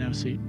can 0.00 0.06
have 0.06 0.16
a 0.16 0.18
seat. 0.18 0.40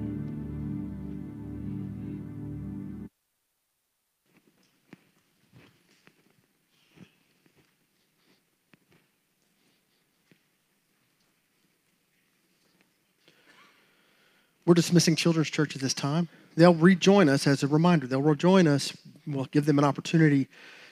We're 14.66 14.76
dismissing 14.76 15.18
Children's 15.18 15.50
Church 15.50 15.76
at 15.76 15.82
this 15.82 15.94
time. 15.94 16.30
They'll 16.56 16.74
rejoin 16.74 17.28
us 17.28 17.46
as 17.46 17.64
a 17.64 17.68
reminder. 17.68 18.08
They'll 18.08 18.22
rejoin 18.22 18.68
us. 18.68 18.96
We'll 19.28 19.46
give 19.46 19.66
them 19.66 19.80
an 19.80 19.84
opportunity 19.84 20.48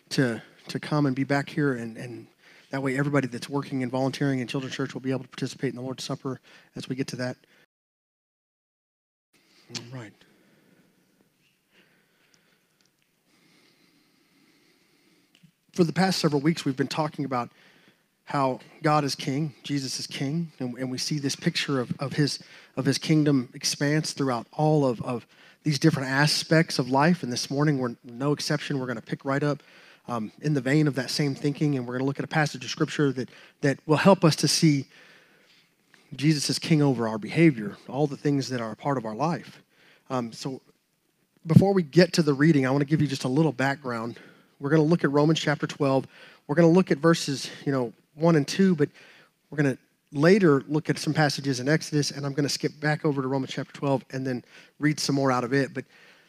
to, 0.10 0.41
to 0.68 0.80
come 0.80 1.05
and 1.05 1.16
be 1.16 1.23
back 1.23 1.50
here, 1.50 1.73
and, 1.73 1.96
and 1.96 2.28
that 2.71 2.84
way 2.84 2.98
everybody 2.98 3.28
that's 3.28 3.48
working 3.48 3.84
and 3.84 3.91
volunteering 3.91 4.39
in 4.39 4.48
Children's 4.48 4.76
Church 4.76 4.94
will 4.94 5.02
be 5.02 5.12
able 5.12 5.23
to 5.23 5.30
participate 5.30 5.70
in 5.70 5.76
the 5.78 5.82
Lord's 5.82 6.04
Supper 6.04 6.41
as 6.76 6.89
we 6.89 6.96
get 6.96 7.07
to 7.07 7.16
that. 7.18 7.38
All 9.78 10.00
right. 10.00 10.14
For 15.73 15.83
the 15.83 15.93
past 15.93 16.19
several 16.19 16.41
weeks, 16.41 16.65
we've 16.65 16.75
been 16.75 16.87
talking 16.87 17.23
about 17.23 17.50
how 18.25 18.60
God 18.83 19.04
is 19.04 19.15
king, 19.15 19.54
Jesus 19.63 20.00
is 20.00 20.07
king, 20.07 20.51
and, 20.60 20.75
and, 20.77 20.91
we 20.91 20.97
see 21.00 21.18
this 21.18 21.36
picture 21.36 21.79
of, 21.79 21.91
of, 22.00 22.13
his, 22.13 22.39
of 22.77 22.86
his 22.86 23.00
kingdom 23.00 23.50
expanse 23.55 24.13
throughout 24.13 24.46
all 24.54 24.86
of, 24.86 25.01
of 25.01 25.25
these 25.63 25.79
different 25.79 26.10
aspects 26.10 26.77
of 26.77 26.89
life. 26.89 27.24
And 27.24 27.32
this 27.32 27.49
morning, 27.49 27.79
we're 27.79 27.96
no 28.04 28.32
exception. 28.32 28.79
We're 28.79 28.86
going 28.86 28.97
to 28.97 29.04
pick 29.04 29.25
right 29.25 29.41
up 29.41 29.63
um, 30.07 30.32
in 30.41 30.54
the 30.54 30.61
vein 30.61 30.88
of 30.88 30.96
that 30.96 31.10
same 31.10 31.33
thinking, 31.33 31.75
and 31.75 31.88
we're 31.88 31.93
going 31.93 32.03
to 32.03 32.05
look 32.05 32.19
at 32.19 32.25
a 32.25 32.30
passage 32.30 32.63
of 32.63 32.69
scripture 32.69 33.11
that, 33.13 33.30
that 33.61 33.80
will 33.88 33.97
help 33.97 34.23
us 34.23 34.36
to 34.38 34.47
see 34.47 34.86
Jesus 36.16 36.49
is 36.49 36.59
king 36.59 36.81
over 36.81 37.08
our 37.08 37.17
behavior, 37.17 37.77
all 37.88 38.08
the 38.08 38.17
things 38.17 38.49
that 38.49 38.61
are 38.61 38.72
a 38.72 38.75
part 38.75 38.97
of 38.97 39.05
our 39.05 39.16
life. 39.16 39.61
Um, 40.09 40.31
so 40.31 40.61
before 41.45 41.73
we 41.73 41.83
get 41.83 42.13
to 42.13 42.23
the 42.23 42.33
reading, 42.33 42.66
I 42.66 42.71
want 42.71 42.81
to 42.81 42.88
give 42.88 43.01
you 43.01 43.07
just 43.07 43.23
a 43.23 43.29
little 43.29 43.51
background. 43.51 44.17
We're 44.59 44.69
going 44.69 44.81
to 44.81 44.88
look 44.88 45.03
at 45.03 45.11
Romans 45.11 45.39
chapter 45.39 45.67
12. 45.67 46.07
We're 46.47 46.55
going 46.55 46.67
to 46.67 46.73
look 46.73 46.91
at 46.91 46.97
verses, 46.97 47.49
you 47.66 47.71
know, 47.71 47.93
1 48.16 48.35
and 48.35 48.47
2, 48.47 48.75
but 48.75 48.89
we're 49.49 49.61
going 49.61 49.75
to 49.75 49.81
later 50.11 50.63
look 50.67 50.89
at 50.89 50.97
some 50.97 51.13
passages 51.13 51.59
in 51.59 51.69
Exodus, 51.69 52.11
and 52.11 52.25
I'm 52.25 52.33
going 52.33 52.47
to 52.47 52.53
skip 52.53 52.79
back 52.79 53.05
over 53.05 53.21
to 53.21 53.27
Romans 53.27 53.53
chapter 53.53 53.73
12 53.73 54.03
and 54.11 54.25
then 54.25 54.44
read 54.79 54.99
some 54.99 55.16
more 55.16 55.31
out 55.31 55.44
of 55.44 55.53
it. 55.53 55.73
But 55.73 55.85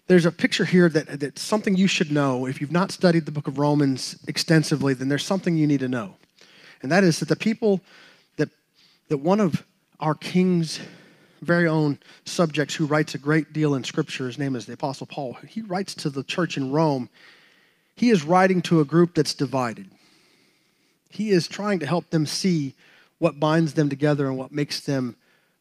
there's 0.06 0.26
a 0.26 0.32
picture 0.32 0.64
here 0.64 0.88
that, 0.88 1.20
that's 1.20 1.40
something 1.40 1.76
you 1.76 1.86
should 1.86 2.12
know. 2.12 2.46
If 2.46 2.60
you've 2.60 2.72
not 2.72 2.90
studied 2.90 3.26
the 3.26 3.32
book 3.32 3.46
of 3.46 3.58
Romans 3.58 4.18
extensively, 4.28 4.92
then 4.92 5.08
there's 5.08 5.24
something 5.24 5.56
you 5.56 5.66
need 5.66 5.80
to 5.80 5.88
know. 5.88 6.16
And 6.82 6.92
that 6.92 7.04
is 7.04 7.20
that 7.20 7.28
the 7.28 7.36
people 7.36 7.80
that, 8.36 8.48
that 9.08 9.18
one 9.18 9.40
of 9.40 9.64
our 10.00 10.14
king's 10.14 10.80
very 11.42 11.68
own 11.68 11.98
subjects 12.24 12.74
who 12.74 12.86
writes 12.86 13.14
a 13.14 13.18
great 13.18 13.52
deal 13.52 13.74
in 13.74 13.84
scripture, 13.84 14.26
his 14.26 14.38
name 14.38 14.56
is 14.56 14.66
the 14.66 14.72
Apostle 14.72 15.06
Paul, 15.06 15.36
he 15.46 15.62
writes 15.62 15.94
to 15.96 16.10
the 16.10 16.24
church 16.24 16.56
in 16.56 16.72
Rome. 16.72 17.08
He 17.96 18.10
is 18.10 18.24
writing 18.24 18.62
to 18.62 18.80
a 18.80 18.84
group 18.84 19.14
that's 19.14 19.34
divided. 19.34 19.90
He 21.10 21.30
is 21.30 21.46
trying 21.46 21.80
to 21.80 21.86
help 21.86 22.08
them 22.10 22.24
see 22.24 22.74
what 23.18 23.38
binds 23.38 23.74
them 23.74 23.90
together 23.90 24.26
and 24.26 24.38
what 24.38 24.52
makes 24.52 24.80
them 24.80 25.16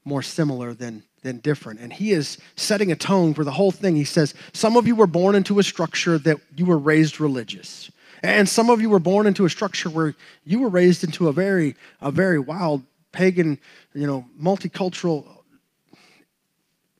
more 0.05 0.21
similar 0.21 0.73
than, 0.73 1.03
than 1.21 1.39
different. 1.39 1.81
And 1.81 1.91
he 1.91 2.11
is 2.11 2.37
setting 2.55 2.91
a 2.91 2.95
tone 2.95 3.33
for 3.33 3.43
the 3.43 3.51
whole 3.51 3.71
thing. 3.71 3.95
He 3.95 4.05
says, 4.05 4.33
Some 4.53 4.77
of 4.77 4.87
you 4.87 4.95
were 4.95 5.07
born 5.07 5.35
into 5.35 5.59
a 5.59 5.63
structure 5.63 6.17
that 6.19 6.37
you 6.55 6.65
were 6.65 6.77
raised 6.77 7.19
religious. 7.19 7.91
And 8.23 8.47
some 8.47 8.69
of 8.69 8.81
you 8.81 8.89
were 8.89 8.99
born 8.99 9.27
into 9.27 9.45
a 9.45 9.49
structure 9.49 9.89
where 9.89 10.15
you 10.45 10.59
were 10.59 10.69
raised 10.69 11.03
into 11.03 11.27
a 11.27 11.33
very, 11.33 11.75
a 12.01 12.11
very 12.11 12.39
wild, 12.39 12.83
pagan, 13.11 13.59
you 13.93 14.07
know, 14.07 14.25
multicultural 14.41 15.25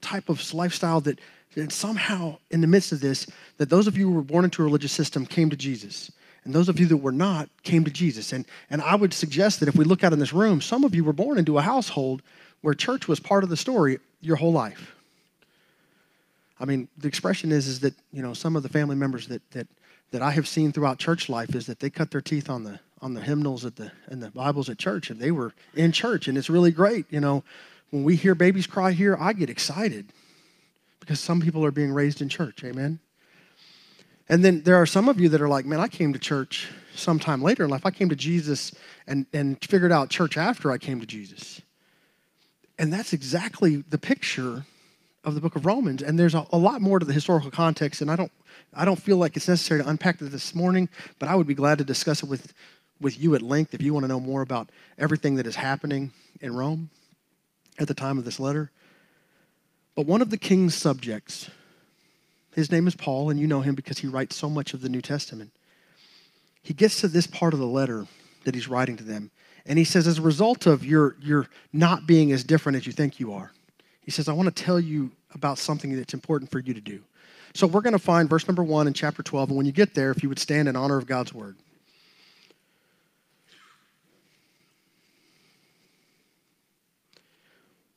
type 0.02 0.30
of 0.30 0.54
lifestyle 0.54 1.02
that, 1.02 1.20
that 1.56 1.72
somehow 1.72 2.38
in 2.52 2.62
the 2.62 2.68
midst 2.68 2.92
of 2.92 3.02
this, 3.02 3.28
that 3.58 3.70
those 3.70 3.88
of 3.88 3.98
you 3.98 4.08
who 4.08 4.16
were 4.16 4.22
born 4.22 4.46
into 4.46 4.62
a 4.62 4.66
religious 4.66 4.92
system 4.92 5.26
came 5.26 5.50
to 5.50 5.58
Jesus. 5.58 6.12
And 6.46 6.54
those 6.54 6.70
of 6.70 6.80
you 6.80 6.86
that 6.88 6.98
were 6.98 7.12
not 7.12 7.50
came 7.64 7.84
to 7.84 7.92
Jesus. 7.92 8.34
And, 8.34 8.46
and 8.70 8.82
I 8.82 8.96
would 8.96 9.14
suggest 9.14 9.60
that 9.60 9.70
if 9.70 9.76
we 9.76 9.86
look 9.86 10.04
out 10.04 10.14
in 10.14 10.20
this 10.20 10.34
room, 10.34 10.62
some 10.62 10.84
of 10.84 10.96
you 10.96 11.04
were 11.04 11.14
born 11.14 11.38
into 11.38 11.58
a 11.58 11.62
household 11.62 12.22
where 12.62 12.74
church 12.74 13.08
was 13.08 13.20
part 13.20 13.44
of 13.44 13.50
the 13.50 13.58
story 13.58 14.00
your 14.22 14.38
whole 14.38 14.52
life. 14.52 14.96
I 16.60 16.66
mean, 16.66 16.88
the 16.98 17.08
expression 17.08 17.52
is, 17.52 17.68
is 17.68 17.80
that, 17.82 17.94
you 18.12 18.22
know, 18.22 18.34
some 18.34 18.56
of 18.56 18.64
the 18.64 18.70
family 18.70 18.96
members 18.96 19.28
that, 19.28 19.42
that, 19.52 19.68
that 20.12 20.22
I 20.22 20.32
have 20.32 20.48
seen 20.48 20.72
throughout 20.72 20.98
church 20.98 21.30
life 21.30 21.56
is 21.56 21.68
that 21.68 21.80
they 21.80 21.90
cut 21.90 22.12
their 22.12 22.22
teeth 22.22 22.50
on 22.50 22.64
the, 22.64 22.80
on 23.02 23.14
the 23.14 23.22
hymnals 23.22 23.66
at 23.66 23.76
the, 23.76 23.92
and 24.08 24.22
the 24.22 24.32
Bibles 24.32 24.70
at 24.70 24.78
church, 24.78 25.10
and 25.10 25.20
they 25.20 25.32
were 25.32 25.54
in 25.74 25.92
church, 25.92 26.28
and 26.28 26.38
it's 26.38 26.50
really 26.50 26.72
great. 26.72 27.06
You 27.10 27.20
know, 27.20 27.44
when 27.90 28.04
we 28.04 28.16
hear 28.16 28.36
babies 28.36 28.68
cry 28.68 28.92
here, 28.92 29.18
I 29.20 29.34
get 29.34 29.50
excited 29.50 30.12
because 31.00 31.20
some 31.20 31.42
people 31.42 31.66
are 31.66 31.72
being 31.72 31.92
raised 31.92 32.22
in 32.22 32.30
church. 32.30 32.64
Amen. 32.64 33.00
And 34.28 34.46
then 34.46 34.62
there 34.62 34.76
are 34.76 34.86
some 34.86 35.10
of 35.10 35.20
you 35.20 35.30
that 35.30 35.42
are 35.42 35.50
like, 35.50 35.66
man, 35.66 35.80
I 35.80 35.88
came 35.88 36.14
to 36.14 36.20
church 36.20 36.70
sometime 36.94 37.42
later 37.42 37.64
in 37.64 37.70
life. 37.72 37.86
I 37.86 37.92
came 37.92 38.10
to 38.10 38.16
Jesus 38.16 38.72
and, 39.08 39.26
and 39.34 39.58
figured 39.64 39.92
out 39.92 40.10
church 40.10 40.38
after 40.38 40.72
I 40.72 40.78
came 40.78 41.00
to 41.00 41.08
Jesus. 41.08 41.62
And 42.78 42.94
that's 42.94 43.12
exactly 43.12 43.78
the 43.78 43.98
picture 43.98 44.66
of 45.24 45.36
the 45.36 45.42
book 45.42 45.56
of 45.56 45.66
Romans. 45.66 46.02
And 46.02 46.18
there's 46.18 46.36
a, 46.36 46.46
a, 46.52 46.58
lot 46.58 46.82
more 46.82 47.00
to 47.00 47.06
the 47.06 47.14
historical 47.14 47.52
context, 47.52 48.02
and 48.02 48.10
I 48.10 48.16
don't, 48.16 48.32
I 48.74 48.86
don't 48.86 49.02
feel 49.02 49.18
like 49.18 49.36
it's 49.36 49.48
necessary 49.48 49.82
to 49.84 49.90
unpack 49.90 50.22
it 50.22 50.26
this 50.26 50.56
morning, 50.56 50.90
but 51.18 51.28
I 51.28 51.36
would 51.36 51.48
be 51.48 51.56
glad 51.56 51.80
to 51.80 51.84
discuss 51.84 52.24
it 52.24 52.30
with, 52.30 52.54
with 53.02 53.20
you 53.20 53.36
at 53.36 53.42
length 53.42 53.74
if 53.74 53.82
you 53.82 53.94
want 53.94 54.04
to 54.04 54.08
know 54.08 54.20
more 54.20 54.42
about 54.42 54.70
everything 54.98 55.36
that 55.36 55.48
is 55.48 55.56
happening 55.56 56.12
in 56.42 56.56
Rome 56.56 56.90
at 57.80 57.88
the 57.88 57.94
time 57.94 58.18
of 58.18 58.26
this 58.26 58.40
letter. 58.40 58.72
But 59.96 60.06
one 60.06 60.22
of 60.22 60.30
the 60.30 60.38
king's 60.38 60.76
subjects 60.76 61.50
his 62.56 62.72
name 62.72 62.88
is 62.88 62.96
Paul, 62.96 63.30
and 63.30 63.40
you 63.40 63.48
know 63.48 63.62
him 63.62 63.76
because 63.76 64.00
he 64.00 64.08
writes 64.08 64.36
so 64.36 64.50
much 64.50 64.74
of 64.74 64.82
the 64.82 64.90
New 64.90 65.02
Testament. 65.02 65.52
He 66.62 66.74
gets 66.74 67.00
to 67.02 67.08
this 67.08 67.28
part 67.28 67.54
of 67.54 67.60
the 67.60 67.68
letter 67.68 68.06
that 68.44 68.56
he's 68.56 68.68
writing 68.68 68.98
to 68.98 69.04
them, 69.04 69.32
and 69.66 69.78
he 69.78 69.86
says, 69.86 70.08
as 70.08 70.20
a 70.20 70.22
result 70.22 70.66
of 70.66 70.86
your, 70.86 71.16
your 71.22 71.48
not 71.72 72.08
being 72.08 72.32
as 72.32 72.44
different 72.44 72.78
as 72.78 72.88
you 72.88 72.92
think 72.92 73.20
you 73.20 73.34
are, 73.34 73.52
he 74.02 74.12
says, 74.12 74.28
I 74.28 74.34
want 74.34 74.54
to 74.54 74.64
tell 74.64 74.80
you 74.80 75.12
about 75.34 75.58
something 75.58 75.96
that's 75.96 76.14
important 76.14 76.52
for 76.52 76.60
you 76.60 76.74
to 76.74 76.82
do. 76.82 77.02
So 77.54 77.68
we're 77.68 77.82
going 77.82 77.94
to 77.94 78.00
find 78.00 78.30
verse 78.30 78.48
number 78.48 78.64
one 78.64 78.88
in 78.88 78.94
chapter 78.94 79.24
12, 79.24 79.50
and 79.50 79.58
when 79.58 79.66
you 79.66 79.72
get 79.72 79.94
there, 79.94 80.12
if 80.12 80.24
you 80.24 80.30
would 80.30 80.40
stand 80.40 80.68
in 80.68 80.76
honor 80.76 80.98
of 80.98 81.06
God's 81.06 81.34
word. 81.34 81.56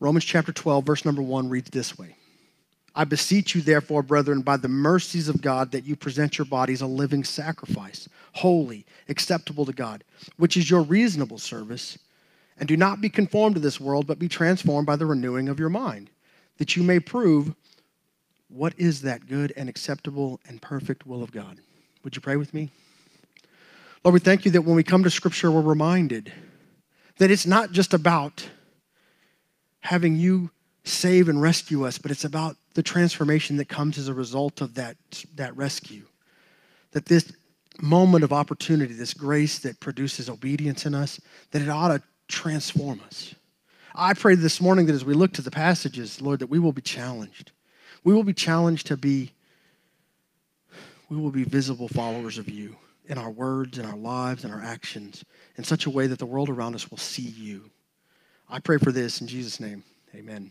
Romans 0.03 0.25
chapter 0.25 0.51
12, 0.51 0.85
verse 0.85 1.05
number 1.05 1.23
1 1.23 1.49
reads 1.49 1.71
this 1.71 1.97
way 1.97 2.17
I 2.93 3.05
beseech 3.05 3.55
you, 3.55 3.63
therefore, 3.63 4.03
brethren, 4.03 4.43
by 4.43 4.57
the 4.57 4.67
mercies 4.67 5.29
of 5.29 5.41
God, 5.41 5.71
that 5.71 5.85
you 5.85 5.95
present 5.95 6.39
your 6.39 6.45
bodies 6.45 6.81
a 6.81 6.87
living 6.89 7.23
sacrifice, 7.23 8.09
holy, 8.33 8.85
acceptable 9.09 9.65
to 9.65 9.73
God, 9.73 10.03
which 10.39 10.57
is 10.57 10.69
your 10.69 10.83
reasonable 10.83 11.39
service. 11.39 11.99
And 12.59 12.69
do 12.69 12.77
not 12.77 13.01
be 13.01 13.09
conformed 13.09 13.55
to 13.55 13.61
this 13.61 13.81
world, 13.81 14.09
but 14.09 14.19
be 14.19 14.29
transformed 14.29 14.87
by 14.87 14.97
the 14.97 15.07
renewing 15.07 15.49
of 15.49 15.61
your 15.61 15.69
mind, 15.69 16.11
that 16.59 16.75
you 16.75 16.83
may 16.83 16.99
prove 16.99 17.55
what 18.49 18.75
is 18.77 19.03
that 19.03 19.29
good 19.29 19.53
and 19.57 19.69
acceptable 19.69 20.41
and 20.49 20.61
perfect 20.61 21.07
will 21.07 21.23
of 21.23 21.31
God. 21.31 21.59
Would 22.03 22.17
you 22.17 22.23
pray 22.23 22.37
with 22.37 22.53
me? 22.53 22.71
Lord, 24.05 24.15
we 24.15 24.21
thank 24.21 24.45
you 24.45 24.51
that 24.51 24.63
when 24.63 24.75
we 24.75 24.83
come 24.83 25.05
to 25.05 25.11
Scripture, 25.11 25.51
we're 25.53 25.61
reminded 25.61 26.33
that 27.19 27.31
it's 27.31 27.47
not 27.47 27.71
just 27.71 27.95
about 27.95 28.45
having 29.83 30.17
you 30.17 30.51
save 30.85 31.29
and 31.29 31.41
rescue 31.41 31.85
us, 31.85 31.99
but 31.99 32.11
it's 32.11 32.25
about 32.25 32.57
the 32.75 32.83
transformation 32.83 33.57
that 33.59 33.69
comes 33.69 33.99
as 33.99 34.09
a 34.09 34.15
result 34.15 34.61
of 34.61 34.75
that, 34.75 34.97
that 35.37 35.57
rescue. 35.57 36.05
That 36.93 37.07
this 37.07 37.33
moment 37.81 38.25
of 38.25 38.33
opportunity, 38.33 38.95
this 38.95 39.15
grace 39.15 39.59
that 39.61 39.81
produces 39.81 40.29
obedience 40.29 40.87
in 40.87 40.95
us, 40.95 41.21
that 41.51 41.63
it 41.63 41.69
ought 41.69 41.89
to 41.89 42.03
transform 42.29 43.01
us. 43.07 43.35
I 43.95 44.15
pray 44.15 44.35
this 44.37 44.61
morning 44.61 44.87
that 44.87 44.95
as 44.95 45.05
we 45.05 45.15
look 45.15 45.33
to 45.35 45.43
the 45.43 45.51
passages, 45.51 46.21
Lord, 46.23 46.41
that 46.41 46.49
we 46.49 46.59
will 46.59 46.73
be 46.73 46.83
challenged. 46.83 47.53
We 48.05 48.15
will 48.15 48.25
be 48.25 48.33
challenged 48.33 48.87
to 48.87 48.97
be, 48.97 49.33
we 51.09 51.17
will 51.17 51.31
be 51.31 51.45
visible 51.45 51.89
followers 51.89 52.39
of 52.39 52.49
you 52.49 52.77
in 53.07 53.19
our 53.19 53.31
words, 53.31 53.79
in 53.79 53.85
our 53.85 53.97
lives, 53.97 54.45
in 54.45 54.51
our 54.51 54.63
actions, 54.63 55.25
in 55.57 55.65
such 55.65 55.87
a 55.87 55.91
way 55.91 56.07
that 56.07 56.19
the 56.19 56.27
world 56.27 56.49
around 56.49 56.75
us 56.75 56.91
will 56.91 56.99
see 56.99 57.23
you. 57.23 57.71
I 58.53 58.59
pray 58.59 58.77
for 58.77 58.93
this 58.93 59.23
in 59.23 59.27
Jesus' 59.27 59.61
name. 59.61 59.83
Amen. 60.15 60.51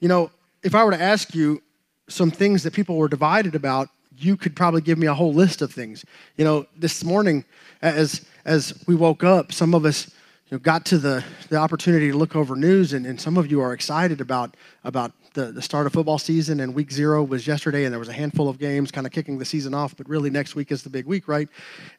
You 0.00 0.08
know, 0.08 0.32
if 0.64 0.74
I 0.74 0.82
were 0.82 0.90
to 0.90 1.00
ask 1.00 1.32
you 1.32 1.62
some 2.08 2.32
things 2.32 2.64
that 2.64 2.72
people 2.72 2.96
were 2.96 3.06
divided 3.08 3.54
about, 3.54 3.88
you 4.18 4.36
could 4.36 4.56
probably 4.56 4.80
give 4.80 4.98
me 4.98 5.06
a 5.06 5.14
whole 5.14 5.32
list 5.32 5.62
of 5.62 5.72
things. 5.72 6.04
You 6.36 6.44
know, 6.44 6.66
this 6.76 7.04
morning 7.04 7.44
as 7.82 8.26
as 8.44 8.82
we 8.88 8.96
woke 8.96 9.22
up, 9.22 9.52
some 9.52 9.74
of 9.74 9.84
us, 9.84 10.08
you 10.50 10.56
know, 10.56 10.58
got 10.58 10.84
to 10.86 10.98
the, 10.98 11.24
the 11.50 11.56
opportunity 11.56 12.10
to 12.10 12.16
look 12.16 12.34
over 12.34 12.56
news, 12.56 12.92
and, 12.92 13.06
and 13.06 13.20
some 13.20 13.36
of 13.36 13.48
you 13.50 13.60
are 13.60 13.72
excited 13.72 14.20
about, 14.20 14.56
about 14.82 15.12
the, 15.34 15.46
the 15.46 15.62
start 15.62 15.86
of 15.86 15.92
football 15.92 16.18
season, 16.18 16.60
and 16.60 16.74
week 16.74 16.90
zero 16.90 17.22
was 17.22 17.46
yesterday, 17.46 17.84
and 17.84 17.92
there 17.92 17.98
was 17.98 18.08
a 18.08 18.12
handful 18.12 18.48
of 18.48 18.58
games 18.58 18.90
kind 18.90 19.06
of 19.06 19.12
kicking 19.12 19.38
the 19.38 19.44
season 19.44 19.74
off, 19.74 19.96
but 19.96 20.08
really 20.08 20.30
next 20.30 20.54
week 20.54 20.72
is 20.72 20.82
the 20.82 20.90
big 20.90 21.06
week, 21.06 21.28
right? 21.28 21.48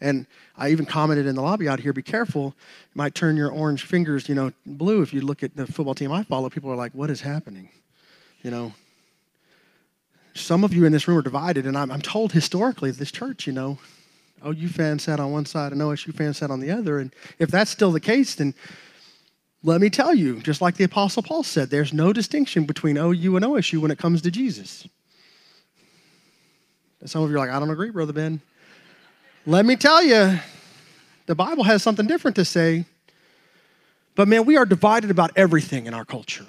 And 0.02 0.26
I 0.58 0.70
even 0.70 0.86
commented 0.86 1.28
in 1.28 1.36
the 1.36 1.42
lobby 1.42 1.68
out 1.68 1.80
here, 1.80 1.94
be 1.94 2.02
careful, 2.02 2.56
you 2.58 2.96
might 2.96 3.14
turn 3.14 3.38
your 3.38 3.52
orange 3.52 3.84
fingers, 3.84 4.28
you 4.28 4.36
know, 4.36 4.52
blue 4.66 5.02
if 5.02 5.14
you 5.14 5.22
look 5.22 5.44
at 5.44 5.56
the 5.56 5.68
football 5.68 5.96
team 5.96 6.12
I 6.12 6.24
follow. 6.24 6.50
People 6.50 6.72
are 6.72 6.76
like, 6.76 6.94
what 6.94 7.10
is 7.10 7.22
happening? 7.22 7.70
You 8.42 8.52
know, 8.52 8.74
some 10.34 10.64
of 10.64 10.74
you 10.74 10.86
in 10.86 10.92
this 10.92 11.08
room 11.08 11.18
are 11.18 11.22
divided, 11.22 11.66
and 11.66 11.78
I'm, 11.78 11.92
I'm 11.92 12.02
told 12.02 12.32
historically 12.32 12.92
this 12.92 13.12
church, 13.12 13.48
you 13.48 13.54
know, 13.54 13.78
oh, 14.44 14.52
OU 14.52 14.70
fans 14.70 15.04
sat 15.04 15.20
on 15.20 15.32
one 15.32 15.46
side 15.46 15.72
and 15.72 15.82
OSU 15.82 16.14
fans 16.14 16.38
sat 16.38 16.52
on 16.52 16.60
the 16.60 16.72
other. 16.72 17.00
And 17.00 17.14
if 17.40 17.50
that's 17.50 17.72
still 17.72 17.92
the 17.92 18.00
case, 18.00 18.36
then 18.36 18.54
let 19.66 19.82
me 19.82 19.90
tell 19.90 20.14
you, 20.14 20.40
just 20.42 20.62
like 20.62 20.76
the 20.76 20.84
Apostle 20.84 21.24
Paul 21.24 21.42
said, 21.42 21.72
there's 21.72 21.92
no 21.92 22.14
distinction 22.14 22.66
between 22.66 22.98
OU 22.98 23.36
and 23.36 23.44
OSU 23.44 23.80
when 23.80 23.90
it 23.90 23.98
comes 23.98 24.22
to 24.22 24.30
Jesus. 24.30 24.88
And 27.02 27.10
some 27.10 27.24
of 27.24 27.32
you 27.32 27.36
are 27.36 27.40
like, 27.40 27.50
I 27.50 27.58
don't 27.60 27.72
agree, 27.72 27.90
Brother 27.90 28.14
Ben. 28.14 28.42
Let 29.48 29.66
me 29.66 29.76
tell 29.76 30.04
you, 30.04 30.40
the 31.26 31.34
Bible 31.34 31.64
has 31.64 31.82
something 31.82 32.06
different 32.06 32.36
to 32.36 32.46
say. 32.46 32.86
But 34.14 34.28
man, 34.28 34.46
we 34.46 34.56
are 34.56 34.68
divided 34.68 35.10
about 35.10 35.32
everything 35.36 35.88
in 35.88 35.96
our 35.96 36.06
culture. 36.06 36.46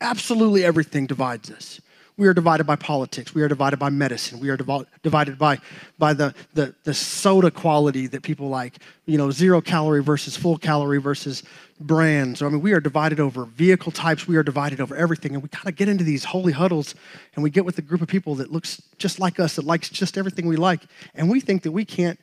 Absolutely 0.00 0.64
everything 0.64 1.06
divides 1.06 1.50
us. 1.50 1.80
We 2.22 2.28
are 2.28 2.34
divided 2.34 2.68
by 2.68 2.76
politics. 2.76 3.34
We 3.34 3.42
are 3.42 3.48
divided 3.48 3.80
by 3.80 3.90
medicine. 3.90 4.38
We 4.38 4.48
are 4.50 4.56
divi- 4.56 4.86
divided 5.02 5.38
by, 5.38 5.58
by 5.98 6.12
the, 6.12 6.32
the, 6.54 6.72
the 6.84 6.94
soda 6.94 7.50
quality 7.50 8.06
that 8.06 8.22
people 8.22 8.48
like, 8.48 8.78
you 9.06 9.18
know, 9.18 9.32
zero 9.32 9.60
calorie 9.60 10.04
versus 10.04 10.36
full 10.36 10.56
calorie 10.56 11.00
versus 11.00 11.42
brands. 11.80 12.40
I 12.40 12.48
mean, 12.48 12.60
we 12.60 12.74
are 12.74 12.80
divided 12.80 13.18
over 13.18 13.44
vehicle 13.44 13.90
types. 13.90 14.28
We 14.28 14.36
are 14.36 14.44
divided 14.44 14.80
over 14.80 14.94
everything. 14.94 15.34
And 15.34 15.42
we 15.42 15.48
kind 15.48 15.66
of 15.66 15.74
get 15.74 15.88
into 15.88 16.04
these 16.04 16.22
holy 16.22 16.52
huddles 16.52 16.94
and 17.34 17.42
we 17.42 17.50
get 17.50 17.64
with 17.64 17.76
a 17.78 17.82
group 17.82 18.02
of 18.02 18.06
people 18.06 18.36
that 18.36 18.52
looks 18.52 18.80
just 18.98 19.18
like 19.18 19.40
us, 19.40 19.56
that 19.56 19.64
likes 19.64 19.88
just 19.88 20.16
everything 20.16 20.46
we 20.46 20.54
like. 20.54 20.82
And 21.16 21.28
we 21.28 21.40
think 21.40 21.64
that 21.64 21.72
we 21.72 21.84
can't 21.84 22.20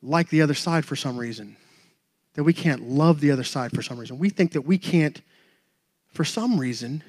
like 0.00 0.28
the 0.28 0.42
other 0.42 0.54
side 0.54 0.84
for 0.84 0.94
some 0.94 1.16
reason, 1.16 1.56
that 2.34 2.44
we 2.44 2.52
can't 2.52 2.88
love 2.88 3.18
the 3.18 3.32
other 3.32 3.42
side 3.42 3.72
for 3.72 3.82
some 3.82 3.98
reason. 3.98 4.16
We 4.16 4.30
think 4.30 4.52
that 4.52 4.62
we 4.62 4.78
can't, 4.78 5.20
for 6.12 6.24
some 6.24 6.60
reason, 6.60 7.02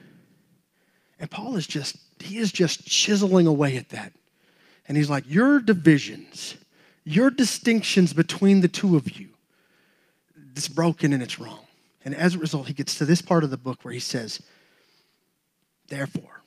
and 1.19 1.29
Paul 1.29 1.55
is 1.55 1.67
just, 1.67 1.97
he 2.19 2.37
is 2.37 2.51
just 2.51 2.85
chiseling 2.85 3.47
away 3.47 3.77
at 3.77 3.89
that. 3.89 4.13
And 4.87 4.95
he's 4.95 5.09
like, 5.09 5.23
Your 5.27 5.59
divisions, 5.59 6.55
your 7.03 7.29
distinctions 7.29 8.13
between 8.13 8.61
the 8.61 8.67
two 8.67 8.95
of 8.95 9.19
you, 9.19 9.29
it's 10.55 10.67
broken 10.67 11.13
and 11.13 11.21
it's 11.21 11.39
wrong. 11.39 11.65
And 12.05 12.15
as 12.15 12.35
a 12.35 12.39
result, 12.39 12.67
he 12.67 12.73
gets 12.73 12.97
to 12.99 13.05
this 13.05 13.21
part 13.21 13.43
of 13.43 13.49
the 13.49 13.57
book 13.57 13.79
where 13.83 13.93
he 13.93 13.99
says, 13.99 14.41
Therefore, 15.87 16.41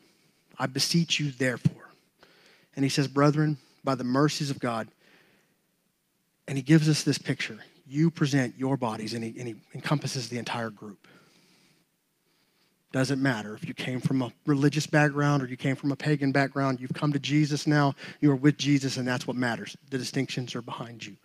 I 0.58 0.67
beseech 0.67 1.20
you, 1.20 1.31
therefore. 1.32 1.90
And 2.76 2.84
he 2.84 2.88
says, 2.88 3.08
Brethren, 3.08 3.58
by 3.84 3.94
the 3.94 4.05
mercies 4.05 4.50
of 4.50 4.61
God, 4.61 4.88
and 6.46 6.56
he 6.56 6.62
gives 6.62 6.88
us 6.88 7.02
this 7.02 7.19
picture. 7.19 7.58
You 7.87 8.11
present 8.11 8.55
your 8.56 8.76
bodies, 8.76 9.14
and 9.14 9.22
he, 9.22 9.38
and 9.38 9.49
he 9.49 9.55
encompasses 9.75 10.28
the 10.28 10.38
entire 10.38 10.70
group. 10.70 11.06
Doesn't 12.93 13.23
matter 13.23 13.55
if 13.55 13.69
you 13.69 13.73
came 13.73 14.01
from 14.01 14.21
a 14.21 14.33
religious 14.47 14.87
background 14.87 15.43
or 15.43 15.47
you 15.47 15.57
came 15.57 15.77
from 15.77 15.93
a 15.93 15.97
pagan 15.97 16.33
background. 16.33 16.81
You've 16.81 16.93
come 16.93 17.13
to 17.13 17.21
Jesus 17.21 17.67
now. 17.67 17.95
You 18.21 18.33
are 18.33 18.37
with 18.37 18.59
Jesus, 18.59 18.97
and 18.97 19.07
that's 19.07 19.27
what 19.29 19.37
matters. 19.37 19.77
The 19.91 19.99
distinctions 19.99 20.57
are 20.57 20.63
behind 20.63 21.07
you. 21.07 21.17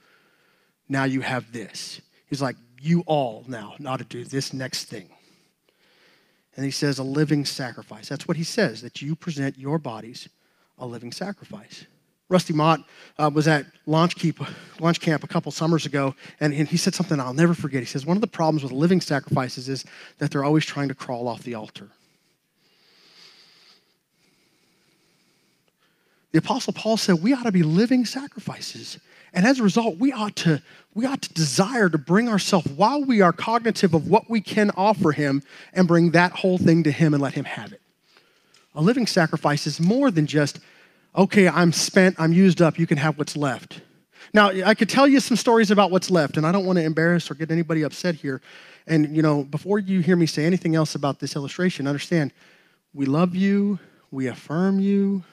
Now 0.87 1.05
you 1.05 1.21
have 1.21 1.51
this. 1.51 2.01
He's 2.27 2.41
like, 2.41 2.55
you 2.79 3.03
all 3.07 3.43
now 3.47 3.73
know 3.79 3.97
to 3.97 4.03
do 4.03 4.23
this 4.23 4.53
next 4.53 4.85
thing. 4.85 5.09
And 6.55 6.63
he 6.63 6.71
says, 6.71 6.99
a 6.99 7.03
living 7.03 7.45
sacrifice. 7.45 8.07
That's 8.07 8.27
what 8.27 8.37
he 8.37 8.43
says, 8.43 8.81
that 8.81 9.01
you 9.01 9.15
present 9.15 9.57
your 9.57 9.79
bodies 9.79 10.29
a 10.77 10.85
living 10.85 11.11
sacrifice. 11.11 11.85
Rusty 12.27 12.53
Mott 12.53 12.81
uh, 13.19 13.29
was 13.33 13.47
at 13.47 13.65
launch, 13.85 14.15
Keep, 14.15 14.39
launch 14.79 14.99
Camp 14.99 15.23
a 15.23 15.27
couple 15.27 15.51
summers 15.51 15.85
ago, 15.85 16.15
and, 16.39 16.53
and 16.53 16.67
he 16.67 16.77
said 16.77 16.95
something 16.95 17.19
I'll 17.19 17.33
never 17.33 17.53
forget. 17.53 17.81
He 17.81 17.85
says, 17.85 18.05
One 18.05 18.17
of 18.17 18.21
the 18.21 18.27
problems 18.27 18.63
with 18.63 18.71
living 18.71 18.99
sacrifices 18.99 19.69
is 19.69 19.85
that 20.17 20.31
they're 20.31 20.43
always 20.43 20.65
trying 20.65 20.87
to 20.87 20.95
crawl 20.95 21.27
off 21.27 21.43
the 21.43 21.53
altar. 21.53 21.89
The 26.31 26.39
Apostle 26.39 26.73
Paul 26.73 26.97
said 26.97 27.21
we 27.21 27.33
ought 27.33 27.43
to 27.43 27.51
be 27.51 27.63
living 27.63 28.05
sacrifices. 28.05 28.99
And 29.33 29.45
as 29.45 29.59
a 29.59 29.63
result, 29.63 29.99
we 29.99 30.11
ought 30.11 30.35
to, 30.37 30.61
we 30.93 31.05
ought 31.05 31.21
to 31.21 31.33
desire 31.33 31.87
to 31.87 31.97
bring 31.97 32.27
ourselves 32.27 32.67
while 32.71 33.03
we 33.03 33.21
are 33.21 33.31
cognitive 33.31 33.93
of 33.93 34.09
what 34.09 34.29
we 34.29 34.41
can 34.41 34.69
offer 34.75 35.13
him 35.13 35.43
and 35.71 35.87
bring 35.87 36.11
that 36.11 36.33
whole 36.33 36.57
thing 36.57 36.83
to 36.83 36.91
him 36.91 37.13
and 37.13 37.23
let 37.23 37.35
him 37.35 37.45
have 37.45 37.71
it. 37.71 37.81
A 38.73 38.81
living 38.81 39.07
sacrifice 39.07 39.65
is 39.65 39.79
more 39.79 40.11
than 40.11 40.27
just 40.27 40.59
okay, 41.15 41.47
I'm 41.47 41.71
spent, 41.71 42.15
I'm 42.19 42.33
used 42.33 42.61
up, 42.61 42.77
you 42.77 42.87
can 42.87 42.97
have 42.97 43.17
what's 43.17 43.37
left. 43.37 43.81
Now, 44.33 44.49
I 44.49 44.73
could 44.73 44.89
tell 44.89 45.07
you 45.07 45.19
some 45.19 45.37
stories 45.37 45.71
about 45.71 45.91
what's 45.91 46.11
left, 46.11 46.37
and 46.37 46.45
I 46.45 46.51
don't 46.51 46.65
want 46.65 46.77
to 46.77 46.83
embarrass 46.83 47.31
or 47.31 47.35
get 47.35 47.51
anybody 47.51 47.83
upset 47.83 48.15
here. 48.15 48.41
And, 48.87 49.15
you 49.15 49.21
know, 49.21 49.43
before 49.43 49.79
you 49.79 50.01
hear 50.01 50.15
me 50.15 50.25
say 50.25 50.45
anything 50.45 50.75
else 50.75 50.95
about 50.95 51.19
this 51.19 51.35
illustration, 51.35 51.87
understand 51.87 52.33
we 52.93 53.05
love 53.05 53.35
you, 53.35 53.79
we 54.11 54.27
affirm 54.27 54.79
you. 54.79 55.23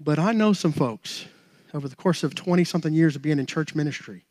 But 0.00 0.18
I 0.18 0.32
know 0.32 0.52
some 0.52 0.72
folks 0.72 1.26
over 1.72 1.88
the 1.88 1.96
course 1.96 2.22
of 2.22 2.34
20 2.34 2.64
something 2.64 2.92
years 2.92 3.16
of 3.16 3.22
being 3.22 3.38
in 3.38 3.46
church 3.46 3.74
ministry 3.74 4.24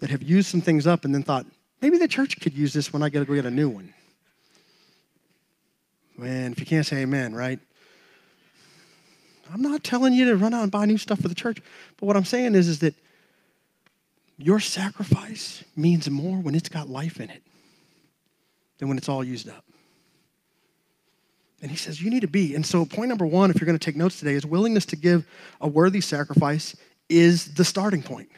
that 0.00 0.10
have 0.10 0.22
used 0.22 0.48
some 0.48 0.60
things 0.60 0.86
up 0.86 1.04
and 1.04 1.14
then 1.14 1.22
thought, 1.22 1.46
maybe 1.80 1.98
the 1.98 2.08
church 2.08 2.40
could 2.40 2.54
use 2.54 2.72
this 2.72 2.92
when 2.92 3.02
I 3.02 3.08
get 3.08 3.20
to 3.20 3.24
go 3.24 3.34
get 3.34 3.46
a 3.46 3.50
new 3.50 3.68
one. 3.68 3.92
Man, 6.16 6.52
if 6.52 6.60
you 6.60 6.66
can't 6.66 6.86
say 6.86 6.98
amen, 6.98 7.34
right? 7.34 7.58
I'm 9.52 9.62
not 9.62 9.84
telling 9.84 10.14
you 10.14 10.24
to 10.26 10.36
run 10.36 10.54
out 10.54 10.62
and 10.62 10.72
buy 10.72 10.84
new 10.86 10.98
stuff 10.98 11.20
for 11.20 11.28
the 11.28 11.34
church. 11.34 11.60
But 11.98 12.06
what 12.06 12.16
I'm 12.16 12.24
saying 12.24 12.54
is, 12.54 12.68
is 12.68 12.78
that 12.80 12.94
your 14.36 14.60
sacrifice 14.60 15.62
means 15.76 16.10
more 16.10 16.38
when 16.38 16.54
it's 16.54 16.68
got 16.68 16.88
life 16.88 17.20
in 17.20 17.30
it 17.30 17.42
than 18.78 18.88
when 18.88 18.98
it's 18.98 19.08
all 19.08 19.22
used 19.22 19.48
up. 19.48 19.64
And 21.62 21.70
he 21.70 21.76
says, 21.76 22.02
You 22.02 22.10
need 22.10 22.20
to 22.20 22.28
be. 22.28 22.54
And 22.54 22.64
so, 22.64 22.84
point 22.84 23.08
number 23.08 23.26
one, 23.26 23.50
if 23.50 23.60
you're 23.60 23.66
going 23.66 23.78
to 23.78 23.84
take 23.84 23.96
notes 23.96 24.18
today, 24.18 24.34
is 24.34 24.44
willingness 24.44 24.86
to 24.86 24.96
give 24.96 25.26
a 25.60 25.68
worthy 25.68 26.00
sacrifice 26.00 26.76
is 27.08 27.54
the 27.54 27.64
starting 27.64 28.02
point. 28.02 28.28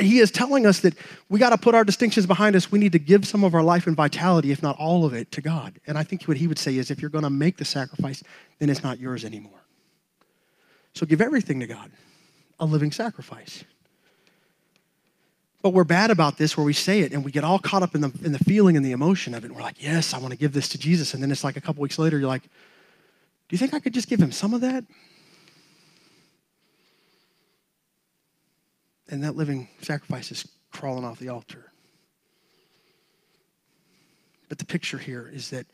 He 0.00 0.18
is 0.18 0.32
telling 0.32 0.66
us 0.66 0.80
that 0.80 0.94
we 1.28 1.38
got 1.38 1.50
to 1.50 1.58
put 1.58 1.74
our 1.74 1.84
distinctions 1.84 2.26
behind 2.26 2.56
us. 2.56 2.72
We 2.72 2.80
need 2.80 2.92
to 2.92 2.98
give 2.98 3.26
some 3.26 3.44
of 3.44 3.54
our 3.54 3.62
life 3.62 3.86
and 3.86 3.94
vitality, 3.94 4.50
if 4.50 4.60
not 4.60 4.76
all 4.78 5.04
of 5.04 5.14
it, 5.14 5.30
to 5.32 5.40
God. 5.40 5.78
And 5.86 5.96
I 5.96 6.02
think 6.02 6.24
what 6.24 6.36
he 6.36 6.48
would 6.48 6.58
say 6.58 6.76
is 6.76 6.90
if 6.90 7.00
you're 7.00 7.10
going 7.10 7.24
to 7.24 7.30
make 7.30 7.56
the 7.56 7.64
sacrifice, 7.64 8.24
then 8.58 8.68
it's 8.68 8.82
not 8.82 8.98
yours 8.98 9.24
anymore. 9.24 9.60
So 10.96 11.04
give 11.04 11.20
everything 11.20 11.60
to 11.60 11.66
God, 11.66 11.90
a 12.58 12.64
living 12.64 12.90
sacrifice. 12.90 13.62
But 15.60 15.74
we're 15.74 15.84
bad 15.84 16.10
about 16.10 16.38
this 16.38 16.56
where 16.56 16.64
we 16.64 16.72
say 16.72 17.00
it 17.00 17.12
and 17.12 17.22
we 17.22 17.30
get 17.30 17.44
all 17.44 17.58
caught 17.58 17.82
up 17.82 17.94
in 17.94 18.00
the, 18.00 18.10
in 18.24 18.32
the 18.32 18.38
feeling 18.38 18.78
and 18.78 18.86
the 18.86 18.92
emotion 18.92 19.34
of 19.34 19.44
it. 19.44 19.48
And 19.48 19.56
we're 19.56 19.62
like, 19.62 19.82
yes, 19.82 20.14
I 20.14 20.18
want 20.18 20.32
to 20.32 20.38
give 20.38 20.54
this 20.54 20.70
to 20.70 20.78
Jesus. 20.78 21.12
And 21.12 21.22
then 21.22 21.30
it's 21.30 21.44
like 21.44 21.58
a 21.58 21.60
couple 21.60 21.82
weeks 21.82 21.98
later, 21.98 22.18
you're 22.18 22.28
like, 22.28 22.44
do 22.44 22.48
you 23.50 23.58
think 23.58 23.74
I 23.74 23.78
could 23.78 23.92
just 23.92 24.08
give 24.08 24.18
him 24.18 24.32
some 24.32 24.54
of 24.54 24.62
that? 24.62 24.84
And 29.10 29.22
that 29.22 29.36
living 29.36 29.68
sacrifice 29.82 30.32
is 30.32 30.48
crawling 30.72 31.04
off 31.04 31.18
the 31.18 31.28
altar. 31.28 31.72
But 34.48 34.56
the 34.56 34.64
picture 34.64 34.96
here 34.96 35.30
is 35.30 35.50
that 35.50 35.66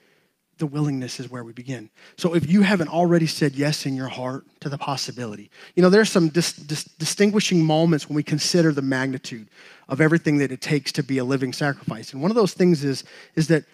the 0.59 0.67
willingness 0.67 1.19
is 1.19 1.31
where 1.31 1.45
we 1.45 1.53
begin. 1.53 1.91
So 2.17 2.35
if 2.35 2.49
you 2.49 2.63
haven't 2.63 2.89
already 2.89 3.27
said 3.27 3.55
yes 3.55 3.87
in 3.87 3.97
your 3.97 4.09
heart 4.09 4.45
to 4.61 4.69
the 4.69 4.79
possibility, 4.79 5.51
you 5.75 5.83
know, 5.83 5.91
there's 5.91 6.11
some 6.11 6.29
dis- 6.29 6.53
dis- 6.53 6.85
distinguishing 6.85 7.65
moments 7.65 8.09
when 8.09 8.17
we 8.17 8.23
consider 8.23 8.73
the 8.73 8.83
magnitude 8.83 9.49
of 9.89 10.01
everything 10.01 10.39
that 10.39 10.53
it 10.53 10.61
takes 10.61 10.93
to 10.93 11.03
be 11.03 11.19
a 11.19 11.25
living 11.25 11.53
sacrifice. 11.53 12.13
And 12.13 12.23
one 12.23 12.31
of 12.31 12.37
those 12.37 12.55
things 12.55 12.85
is, 12.85 13.05
is 13.35 13.49
that 13.49 13.65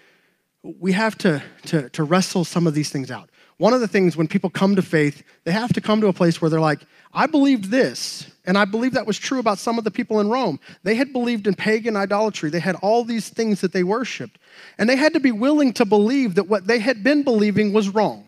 we 0.63 0.93
have 0.93 1.17
to, 1.19 1.43
to, 1.67 1.89
to 1.91 2.05
wrestle 2.05 2.45
some 2.45 2.67
of 2.67 2.75
these 2.75 2.91
things 2.91 3.11
out. 3.11 3.31
One 3.59 3.73
of 3.73 3.81
the 3.81 3.89
things 3.89 4.17
when 4.17 4.29
people 4.29 4.51
come 4.51 4.77
to 4.77 4.83
faith, 4.83 5.23
they 5.45 5.53
have 5.53 5.73
to 5.73 5.81
come 5.81 6.01
to 6.01 6.07
a 6.07 6.13
place 6.13 6.41
where 6.41 6.49
they're 6.49 6.61
like, 6.61 6.81
I 7.13 7.27
believed 7.27 7.71
this, 7.71 8.31
and 8.49 8.57
I 8.57 8.64
believe 8.64 8.95
that 8.95 9.07
was 9.07 9.19
true 9.19 9.40
about 9.40 9.59
some 9.59 9.76
of 9.76 9.85
the 9.85 9.90
people 9.90 10.21
in 10.21 10.31
Rome. 10.31 10.59
They 10.83 10.95
had 10.95 11.12
believed 11.12 11.47
in 11.47 11.52
pagan 11.52 11.97
idolatry, 11.97 12.49
they 12.49 12.61
had 12.61 12.76
all 12.76 13.05
these 13.05 13.28
things 13.28 13.61
that 13.61 13.75
they 13.75 13.85
worshiped, 13.85 14.38
and 14.78 14.88
they 14.88 14.97
had 14.97 15.12
to 15.12 15.21
be 15.21 15.33
willing 15.33 15.75
to 15.75 15.85
believe 15.85 16.35
that 16.37 16.49
what 16.49 16.67
they 16.67 16.78
had 16.78 17.05
been 17.05 17.23
believing 17.23 17.75
was 17.75 17.90
wrong. 17.90 18.25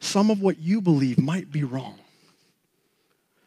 Some 0.00 0.30
of 0.30 0.40
what 0.40 0.58
you 0.58 0.80
believe 0.80 1.18
might 1.18 1.52
be 1.52 1.64
wrong. 1.64 1.98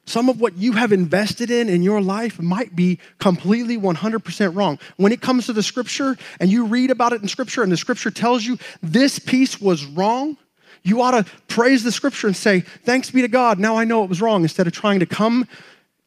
Some 0.06 0.30
of 0.30 0.40
what 0.40 0.58
you 0.58 0.74
have 0.74 0.92
invested 0.92 1.50
in 1.50 1.68
in 1.68 1.82
your 1.82 2.02
life 2.02 2.40
might 2.40 2.76
be 2.76 3.00
completely 3.18 3.80
100% 3.80 4.56
wrong. 4.56 4.78
When 4.98 5.12
it 5.12 5.22
comes 5.22 5.48
to 5.48 5.54
the 5.54 5.64
scripture 5.64 6.18
and 6.40 6.52
you 6.52 6.66
read 6.66 6.92
about 6.92 7.14
it 7.14 7.22
in 7.24 7.28
scripture 7.28 7.64
and 7.64 7.72
the 7.72 7.78
scripture 7.78 8.12
tells 8.12 8.46
you 8.46 8.60
this 8.84 9.18
piece 9.18 9.60
was 9.60 9.86
wrong, 9.86 10.38
you 10.84 11.02
ought 11.02 11.12
to 11.12 11.26
praise 11.48 11.84
the 11.84 11.92
scripture 11.92 12.28
and 12.28 12.36
say, 12.36 12.62
Thanks 12.62 13.12
be 13.12 13.22
to 13.22 13.28
God, 13.28 13.60
now 13.60 13.78
I 13.78 13.84
know 13.84 14.04
it 14.04 14.10
was 14.10 14.22
wrong, 14.22 14.44
instead 14.44 14.68
of 14.68 14.74
trying 14.74 15.00
to 15.00 15.06
come 15.06 15.48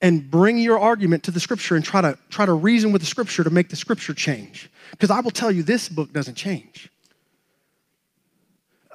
and 0.01 0.31
bring 0.31 0.59
your 0.59 0.79
argument 0.79 1.23
to 1.25 1.31
the 1.31 1.41
scripture 1.41 1.77
and 1.77 1.85
try 1.85 2.01
to 2.01 2.19
try 2.29 2.45
to 2.45 2.53
reason 2.53 2.93
with 2.93 3.01
the 3.01 3.07
scripture 3.07 3.45
to 3.45 3.51
make 3.51 3.69
the 3.69 3.77
scripture 3.77 4.15
change. 4.15 4.71
Because 4.91 5.11
I 5.11 5.21
will 5.21 5.31
tell 5.31 5.51
you 5.51 5.63
this 5.63 5.89
book 5.89 6.13
doesn't 6.13 6.35
change. 6.35 6.91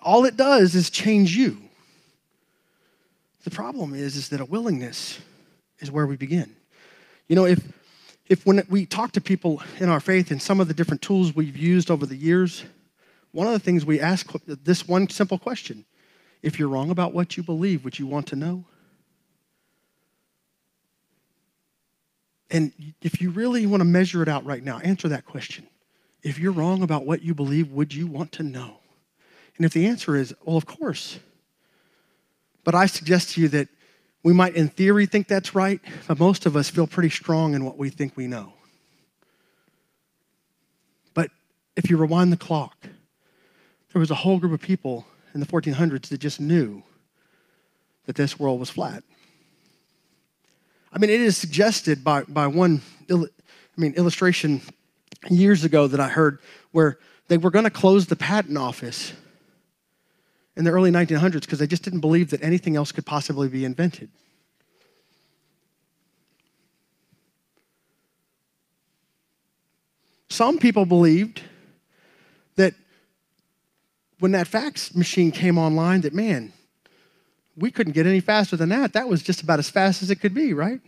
All 0.02 0.26
it 0.26 0.38
does 0.38 0.76
is 0.76 0.90
change 0.90 1.36
you. 1.36 1.58
The 3.44 3.52
problem 3.52 3.94
is, 3.94 4.16
is 4.16 4.30
that 4.30 4.40
a 4.40 4.46
willingness 4.46 5.20
is 5.80 5.92
where 5.92 6.06
we 6.06 6.16
begin. 6.16 6.56
You 7.28 7.36
know, 7.36 7.46
if 7.46 7.60
if 8.28 8.46
when 8.46 8.64
we 8.70 8.86
talk 8.86 9.14
to 9.14 9.22
people 9.22 9.64
in 9.80 9.90
our 9.90 10.00
faith 10.00 10.30
and 10.30 10.42
some 10.42 10.60
of 10.60 10.68
the 10.68 10.74
different 10.74 11.02
tools 11.02 11.36
we've 11.36 11.58
used 11.58 11.90
over 11.90 12.06
the 12.06 12.16
years, 12.16 12.64
one 13.32 13.48
of 13.48 13.54
the 13.54 13.60
things 13.60 13.86
we 13.86 14.00
ask 14.00 14.32
this 14.46 14.88
one 14.88 15.10
simple 15.10 15.38
question 15.38 15.86
if 16.42 16.58
you're 16.58 16.70
wrong 16.70 16.90
about 16.90 17.14
what 17.14 17.36
you 17.36 17.44
believe, 17.44 17.84
would 17.84 18.00
you 18.00 18.08
want 18.08 18.28
to 18.28 18.36
know? 18.36 18.64
And 22.50 22.72
if 23.02 23.22
you 23.22 23.30
really 23.30 23.66
want 23.66 23.82
to 23.82 23.86
measure 23.86 24.24
it 24.24 24.30
out 24.30 24.46
right 24.46 24.64
now, 24.64 24.80
answer 24.80 25.08
that 25.10 25.26
question. 25.26 25.68
If 26.24 26.40
you're 26.40 26.52
wrong 26.52 26.82
about 26.82 27.06
what 27.06 27.22
you 27.22 27.36
believe, 27.36 27.72
would 27.72 27.94
you 27.94 28.08
want 28.08 28.32
to 28.34 28.44
know? 28.44 28.78
And 29.58 29.66
if 29.66 29.74
the 29.74 29.86
answer 29.86 30.16
is, 30.16 30.34
well, 30.44 30.58
of 30.58 30.66
course. 30.66 31.20
But 32.64 32.76
I 32.76 32.86
suggest 32.88 33.32
to 33.32 33.42
you 33.42 33.50
that 33.50 33.68
we 34.24 34.34
might, 34.34 34.56
in 34.56 34.68
theory, 34.68 35.06
think 35.06 35.28
that's 35.28 35.54
right, 35.54 35.80
but 36.08 36.20
most 36.20 36.46
of 36.46 36.56
us 36.56 36.70
feel 36.70 36.88
pretty 36.88 37.10
strong 37.10 37.54
in 37.54 37.64
what 37.64 37.78
we 37.78 37.90
think 37.90 38.18
we 38.18 38.28
know. 38.28 38.54
But 41.14 41.30
if 41.76 41.90
you 41.90 41.98
rewind 41.98 42.32
the 42.32 42.38
clock, 42.38 42.88
there 43.94 44.00
was 44.00 44.12
a 44.12 44.16
whole 44.16 44.40
group 44.40 44.54
of 44.54 44.62
people 44.62 45.06
in 45.34 45.40
the 45.40 45.46
1400s 45.46 46.10
that 46.10 46.20
just 46.20 46.40
knew 46.40 46.84
that 48.06 48.16
this 48.16 48.40
world 48.40 48.60
was 48.60 48.70
flat. 48.70 49.04
I 50.92 50.98
mean, 50.98 51.10
it 51.10 51.22
is 51.22 51.38
suggested 51.38 52.04
by, 52.04 52.24
by 52.24 52.48
one 52.48 52.82
I 53.10 53.26
mean, 53.78 53.94
illustration 53.94 54.62
years 55.30 55.64
ago 55.64 55.88
that 55.88 56.00
I 56.00 56.08
heard 56.08 56.40
where 56.72 56.98
they 57.28 57.38
were 57.38 57.52
going 57.52 57.66
to 57.66 57.72
close 57.72 58.08
the 58.08 58.16
patent 58.16 58.58
office 58.58 59.14
in 60.56 60.66
the 60.66 60.72
early 60.72 60.92
1900s 60.92 61.42
because 61.42 61.60
they 61.60 61.68
just 61.68 61.84
didn't 61.84 62.00
believe 62.00 62.32
that 62.32 62.44
anything 62.44 62.76
else 62.76 62.92
could 62.92 63.06
possibly 63.06 63.48
be 63.48 63.64
invented. 63.64 64.10
Some 70.30 70.58
people 70.58 70.86
believed 70.86 71.42
that 72.56 72.74
when 74.20 74.32
that 74.34 74.48
fax 74.48 74.94
machine 74.94 75.32
came 75.32 75.58
online 75.58 76.02
that, 76.02 76.14
man, 76.14 76.54
we 77.56 77.72
couldn't 77.72 77.94
get 77.94 78.06
any 78.06 78.20
faster 78.20 78.56
than 78.56 78.70
that. 78.70 78.94
That 78.94 79.10
was 79.10 79.22
just 79.22 79.42
about 79.42 79.60
as 79.60 79.70
fast 79.70 80.02
as 80.02 80.10
it 80.10 80.18
could 80.18 80.34
be, 80.34 80.54
right? 80.54 80.80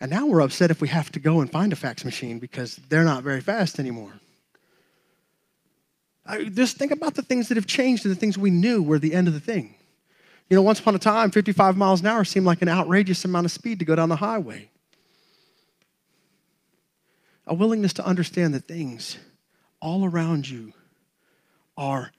And 0.00 0.10
now 0.10 0.26
we're 0.26 0.40
upset 0.40 0.70
if 0.70 0.80
we 0.80 0.88
have 0.88 1.12
to 1.12 1.20
go 1.20 1.40
and 1.40 1.50
find 1.50 1.72
a 1.72 1.76
fax 1.76 2.04
machine 2.04 2.38
because 2.38 2.76
they're 2.88 3.04
not 3.04 3.22
very 3.22 3.40
fast 3.40 3.78
anymore. 3.78 4.12
I, 6.26 6.44
just 6.44 6.76
think 6.76 6.92
about 6.92 7.14
the 7.14 7.22
things 7.22 7.48
that 7.48 7.56
have 7.56 7.66
changed 7.66 8.04
and 8.04 8.14
the 8.14 8.18
things 8.18 8.38
we 8.38 8.50
knew 8.50 8.82
were 8.82 8.98
the 8.98 9.14
end 9.14 9.28
of 9.28 9.34
the 9.34 9.40
thing. 9.40 9.74
You 10.50 10.56
know, 10.56 10.62
once 10.62 10.80
upon 10.80 10.94
a 10.94 10.98
time, 10.98 11.30
55 11.30 11.76
miles 11.76 12.00
an 12.00 12.06
hour 12.06 12.24
seemed 12.24 12.46
like 12.46 12.62
an 12.62 12.68
outrageous 12.68 13.24
amount 13.24 13.46
of 13.46 13.52
speed 13.52 13.78
to 13.78 13.84
go 13.84 13.96
down 13.96 14.08
the 14.08 14.16
highway. 14.16 14.68
A 17.46 17.54
willingness 17.54 17.92
to 17.94 18.06
understand 18.06 18.54
that 18.54 18.68
things 18.68 19.18
all 19.80 20.04
around 20.04 20.48
you 20.48 20.72
are 21.76 22.12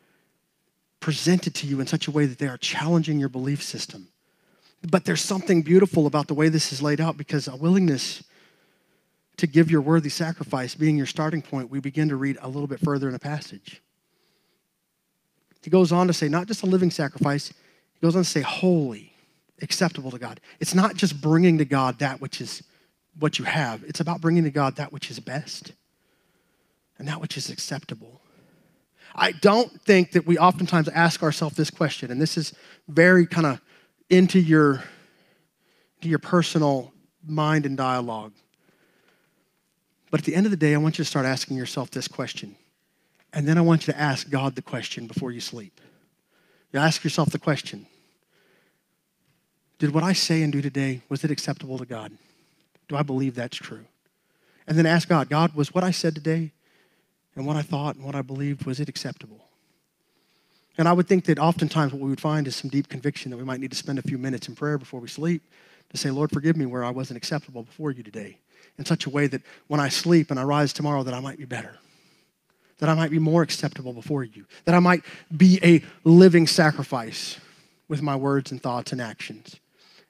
presented 0.99 1.53
to 1.55 1.67
you 1.67 1.81
in 1.81 1.87
such 1.87 2.07
a 2.07 2.11
way 2.11 2.25
that 2.25 2.39
they 2.39 2.47
are 2.47 2.57
challenging 2.57 3.19
your 3.19 3.29
belief 3.29 3.61
system. 3.61 4.07
But 4.89 5.05
there's 5.05 5.21
something 5.21 5.61
beautiful 5.61 6.07
about 6.07 6.27
the 6.27 6.33
way 6.33 6.49
this 6.49 6.71
is 6.71 6.81
laid 6.81 6.99
out 6.99 7.17
because 7.17 7.47
a 7.47 7.55
willingness 7.55 8.23
to 9.37 9.47
give 9.47 9.71
your 9.71 9.81
worthy 9.81 10.09
sacrifice 10.09 10.75
being 10.75 10.97
your 10.97 11.05
starting 11.05 11.41
point, 11.41 11.69
we 11.69 11.79
begin 11.79 12.09
to 12.09 12.15
read 12.15 12.37
a 12.41 12.47
little 12.47 12.67
bit 12.67 12.79
further 12.79 13.07
in 13.07 13.13
the 13.13 13.19
passage. 13.19 13.81
He 15.61 15.69
goes 15.69 15.91
on 15.91 16.07
to 16.07 16.13
say, 16.13 16.27
not 16.27 16.47
just 16.47 16.63
a 16.63 16.65
living 16.65 16.91
sacrifice, 16.91 17.47
he 17.47 17.99
goes 18.01 18.15
on 18.15 18.23
to 18.23 18.29
say, 18.29 18.41
holy, 18.41 19.13
acceptable 19.61 20.11
to 20.11 20.19
God. 20.19 20.39
It's 20.59 20.75
not 20.75 20.95
just 20.95 21.21
bringing 21.21 21.57
to 21.57 21.65
God 21.65 21.99
that 21.99 22.19
which 22.21 22.41
is 22.41 22.63
what 23.19 23.39
you 23.39 23.45
have, 23.45 23.83
it's 23.83 23.99
about 23.99 24.21
bringing 24.21 24.43
to 24.43 24.51
God 24.51 24.75
that 24.75 24.91
which 24.91 25.09
is 25.09 25.19
best 25.19 25.73
and 26.97 27.07
that 27.07 27.21
which 27.21 27.37
is 27.37 27.49
acceptable. 27.49 28.21
I 29.15 29.31
don't 29.31 29.81
think 29.81 30.11
that 30.11 30.25
we 30.25 30.37
oftentimes 30.37 30.89
ask 30.89 31.21
ourselves 31.21 31.55
this 31.55 31.69
question, 31.69 32.11
and 32.11 32.21
this 32.21 32.37
is 32.37 32.53
very 32.87 33.25
kind 33.25 33.45
of 33.45 33.61
into 34.09 34.39
your, 34.39 34.83
into 35.97 36.09
your 36.09 36.19
personal 36.19 36.93
mind 37.25 37.65
and 37.65 37.77
dialogue. 37.77 38.33
But 40.09 40.21
at 40.21 40.25
the 40.25 40.35
end 40.35 40.45
of 40.45 40.51
the 40.51 40.57
day, 40.57 40.73
I 40.73 40.77
want 40.77 40.97
you 40.97 41.03
to 41.03 41.09
start 41.09 41.25
asking 41.25 41.57
yourself 41.57 41.91
this 41.91 42.07
question. 42.07 42.55
And 43.33 43.47
then 43.47 43.57
I 43.57 43.61
want 43.61 43.87
you 43.87 43.93
to 43.93 43.99
ask 43.99 44.29
God 44.29 44.55
the 44.55 44.61
question 44.61 45.07
before 45.07 45.31
you 45.31 45.39
sleep. 45.39 45.81
You 46.71 46.79
ask 46.79 47.03
yourself 47.03 47.29
the 47.29 47.39
question 47.39 47.87
Did 49.79 49.93
what 49.93 50.03
I 50.03 50.13
say 50.13 50.43
and 50.43 50.51
do 50.51 50.61
today, 50.61 51.01
was 51.09 51.23
it 51.23 51.31
acceptable 51.31 51.77
to 51.77 51.85
God? 51.85 52.11
Do 52.87 52.95
I 52.95 53.03
believe 53.03 53.35
that's 53.35 53.57
true? 53.57 53.85
And 54.67 54.77
then 54.77 54.85
ask 54.85 55.09
God, 55.09 55.29
God, 55.29 55.55
was 55.55 55.73
what 55.73 55.83
I 55.83 55.91
said 55.91 56.15
today 56.15 56.51
and 57.35 57.45
what 57.45 57.55
I 57.55 57.61
thought 57.61 57.95
and 57.95 58.05
what 58.05 58.15
I 58.15 58.21
believed, 58.21 58.65
was 58.65 58.79
it 58.79 58.89
acceptable? 58.89 59.43
And 60.77 60.87
I 60.87 60.93
would 60.93 61.07
think 61.07 61.25
that 61.25 61.39
oftentimes 61.39 61.93
what 61.93 62.01
we 62.01 62.09
would 62.09 62.21
find 62.21 62.47
is 62.47 62.55
some 62.55 62.69
deep 62.69 62.89
conviction 62.89 63.31
that 63.31 63.37
we 63.37 63.43
might 63.43 63.59
need 63.59 63.71
to 63.71 63.77
spend 63.77 63.99
a 63.99 64.03
few 64.03 64.17
minutes 64.17 64.47
in 64.47 64.55
prayer 64.55 64.77
before 64.77 64.99
we 64.99 65.07
sleep 65.07 65.43
to 65.89 65.97
say, 65.97 66.09
Lord, 66.09 66.31
forgive 66.31 66.57
me 66.57 66.65
where 66.65 66.83
I 66.83 66.89
wasn't 66.89 67.17
acceptable 67.17 67.63
before 67.63 67.91
you 67.91 68.01
today 68.01 68.37
in 68.77 68.85
such 68.85 69.05
a 69.05 69.09
way 69.09 69.27
that 69.27 69.41
when 69.67 69.79
I 69.79 69.89
sleep 69.89 70.31
and 70.31 70.39
I 70.39 70.43
rise 70.43 70.73
tomorrow 70.73 71.03
that 71.03 71.13
I 71.13 71.19
might 71.19 71.37
be 71.37 71.45
better, 71.45 71.77
that 72.79 72.89
I 72.89 72.95
might 72.95 73.11
be 73.11 73.19
more 73.19 73.43
acceptable 73.43 73.93
before 73.93 74.23
you, 74.23 74.45
that 74.65 74.73
I 74.73 74.79
might 74.79 75.03
be 75.35 75.59
a 75.63 75.83
living 76.03 76.47
sacrifice 76.47 77.39
with 77.87 78.01
my 78.01 78.15
words 78.15 78.51
and 78.51 78.61
thoughts 78.61 78.91
and 78.91 79.01
actions. 79.01 79.59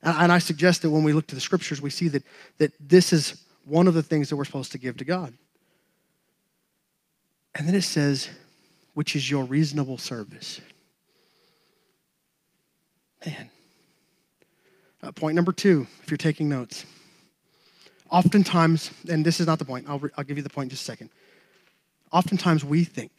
And 0.02 0.32
I 0.32 0.40
suggest 0.40 0.82
that 0.82 0.90
when 0.90 1.04
we 1.04 1.14
look 1.14 1.28
to 1.28 1.36
the 1.36 1.42
scriptures, 1.42 1.82
we 1.82 1.90
see 1.90 2.08
that, 2.10 2.24
that 2.58 2.72
this 2.80 3.12
is 3.12 3.44
one 3.66 3.88
of 3.88 3.94
the 3.94 4.04
things 4.04 4.30
that 4.30 4.36
we're 4.36 4.46
supposed 4.46 4.72
to 4.74 4.78
give 4.78 4.98
to 4.98 5.06
God. 5.06 5.34
And 7.56 7.68
then 7.68 7.76
it 7.76 7.84
says, 7.84 8.30
which 8.94 9.16
is 9.16 9.30
your 9.30 9.44
reasonable 9.44 9.98
service. 9.98 10.62
Man. 13.26 13.50
Uh, 15.02 15.12
point 15.12 15.36
number 15.36 15.52
two, 15.52 15.88
if 16.04 16.10
you're 16.10 16.18
taking 16.18 16.48
notes. 16.48 16.86
Oftentimes, 18.10 18.92
and 19.10 19.26
this 19.26 19.40
is 19.40 19.48
not 19.48 19.60
the 19.60 19.66
point, 19.66 19.90
I'll, 19.90 20.00
re- 20.00 20.12
I'll 20.18 20.24
give 20.24 20.38
you 20.38 20.44
the 20.44 20.50
point 20.50 20.68
in 20.68 20.70
just 20.70 20.84
a 20.84 20.86
second. 20.86 21.10
Oftentimes 22.12 22.64
we 22.64 22.84
think 22.84 23.12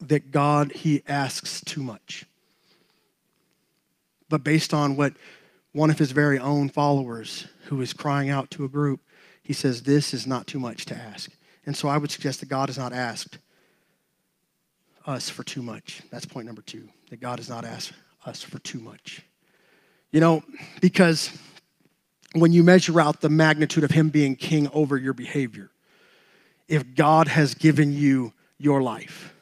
that 0.00 0.30
God, 0.30 0.72
He 0.72 1.02
asks 1.08 1.60
too 1.62 1.82
much. 1.82 2.26
But 4.28 4.44
based 4.44 4.74
on 4.74 4.96
what 4.96 5.14
one 5.72 5.90
of 5.90 5.98
His 5.98 6.12
very 6.12 6.38
own 6.38 6.68
followers 6.68 7.46
who 7.64 7.80
is 7.80 7.92
crying 7.92 8.28
out 8.28 8.50
to 8.52 8.64
a 8.64 8.68
group, 8.68 9.00
He 9.42 9.52
says, 9.52 9.82
This 9.82 10.14
is 10.14 10.26
not 10.26 10.46
too 10.46 10.60
much 10.60 10.84
to 10.86 10.94
ask. 10.94 11.30
And 11.66 11.76
so 11.76 11.88
I 11.88 11.96
would 11.96 12.10
suggest 12.10 12.40
that 12.40 12.48
God 12.48 12.68
has 12.68 12.78
not 12.78 12.92
asked 12.92 13.38
us 15.06 15.28
for 15.28 15.42
too 15.42 15.62
much. 15.62 16.02
That's 16.10 16.26
point 16.26 16.46
number 16.46 16.62
two, 16.62 16.88
that 17.10 17.20
God 17.20 17.38
has 17.38 17.48
not 17.48 17.64
asked 17.64 17.92
us 18.24 18.42
for 18.42 18.58
too 18.60 18.80
much. 18.80 19.22
You 20.12 20.20
know, 20.20 20.42
because 20.80 21.36
when 22.34 22.52
you 22.52 22.62
measure 22.62 23.00
out 23.00 23.20
the 23.20 23.28
magnitude 23.28 23.84
of 23.84 23.90
Him 23.90 24.08
being 24.08 24.36
king 24.36 24.68
over 24.72 24.96
your 24.96 25.12
behavior, 25.12 25.70
if 26.68 26.94
God 26.94 27.28
has 27.28 27.54
given 27.54 27.92
you 27.92 28.32
your 28.58 28.82
life, 28.82 29.33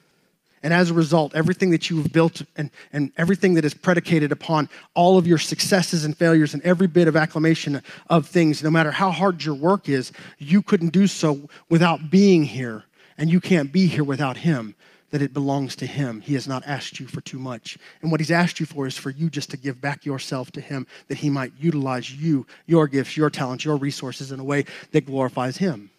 and 0.63 0.73
as 0.73 0.91
a 0.91 0.95
result, 0.95 1.35
everything 1.35 1.71
that 1.71 1.91
you 1.91 1.97
have 1.99 2.13
built 2.13 2.43
and, 2.57 2.71
and 2.93 3.11
everything 3.17 3.55
that 3.55 3.65
is 3.65 3.75
predicated 3.75 4.31
upon 4.31 4.69
all 4.95 5.19
of 5.19 5.27
your 5.27 5.39
successes 5.39 6.05
and 6.05 6.17
failures 6.17 6.55
and 6.55 6.63
every 6.63 6.87
bit 6.87 7.09
of 7.09 7.17
acclamation 7.17 7.83
of 8.09 8.29
things, 8.29 8.63
no 8.63 8.71
matter 8.71 8.93
how 8.93 9.11
hard 9.11 9.45
your 9.45 9.57
work 9.57 9.89
is, 9.89 10.13
you 10.39 10.63
couldn't 10.63 10.91
do 10.91 11.07
so 11.09 11.49
without 11.69 12.11
being 12.11 12.45
here. 12.45 12.85
And 13.19 13.29
you 13.29 13.41
can't 13.41 13.73
be 13.73 13.87
here 13.87 14.05
without 14.05 14.39
Him, 14.39 14.75
that 15.11 15.21
it 15.21 15.35
belongs 15.35 15.77
to 15.77 15.87
Him. 15.87 16.21
He 16.21 16.35
has 16.35 16.49
not 16.49 16.67
asked 16.67 16.99
you 16.99 17.07
for 17.07 17.21
too 17.21 17.39
much. 17.39 17.77
And 18.01 18.11
what 18.11 18.21
He's 18.21 18.31
asked 18.31 18.61
you 18.61 18.67
for 18.67 18.87
is 18.87 18.97
for 18.97 19.11
you 19.11 19.29
just 19.29 19.51
to 19.51 19.57
give 19.57 19.81
back 19.81 20.07
yourself 20.07 20.53
to 20.53 20.61
Him, 20.61 20.87
that 21.09 21.19
He 21.19 21.29
might 21.29 21.53
utilize 21.59 22.11
you, 22.11 22.47
your 22.67 22.87
gifts, 22.87 23.17
your 23.17 23.31
talents, 23.31 23.65
your 23.65 23.77
resources 23.77 24.33
in 24.33 24.41
a 24.41 24.45
way 24.45 24.65
that 24.93 25.07
glorifies 25.07 25.57
Him. 25.57 25.91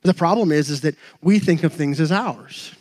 But 0.00 0.08
the 0.08 0.18
problem 0.18 0.50
is, 0.50 0.70
is 0.70 0.80
that 0.80 0.96
we 1.22 1.38
think 1.38 1.62
of 1.62 1.72
things 1.72 2.00
as 2.00 2.10
ours. 2.10 2.74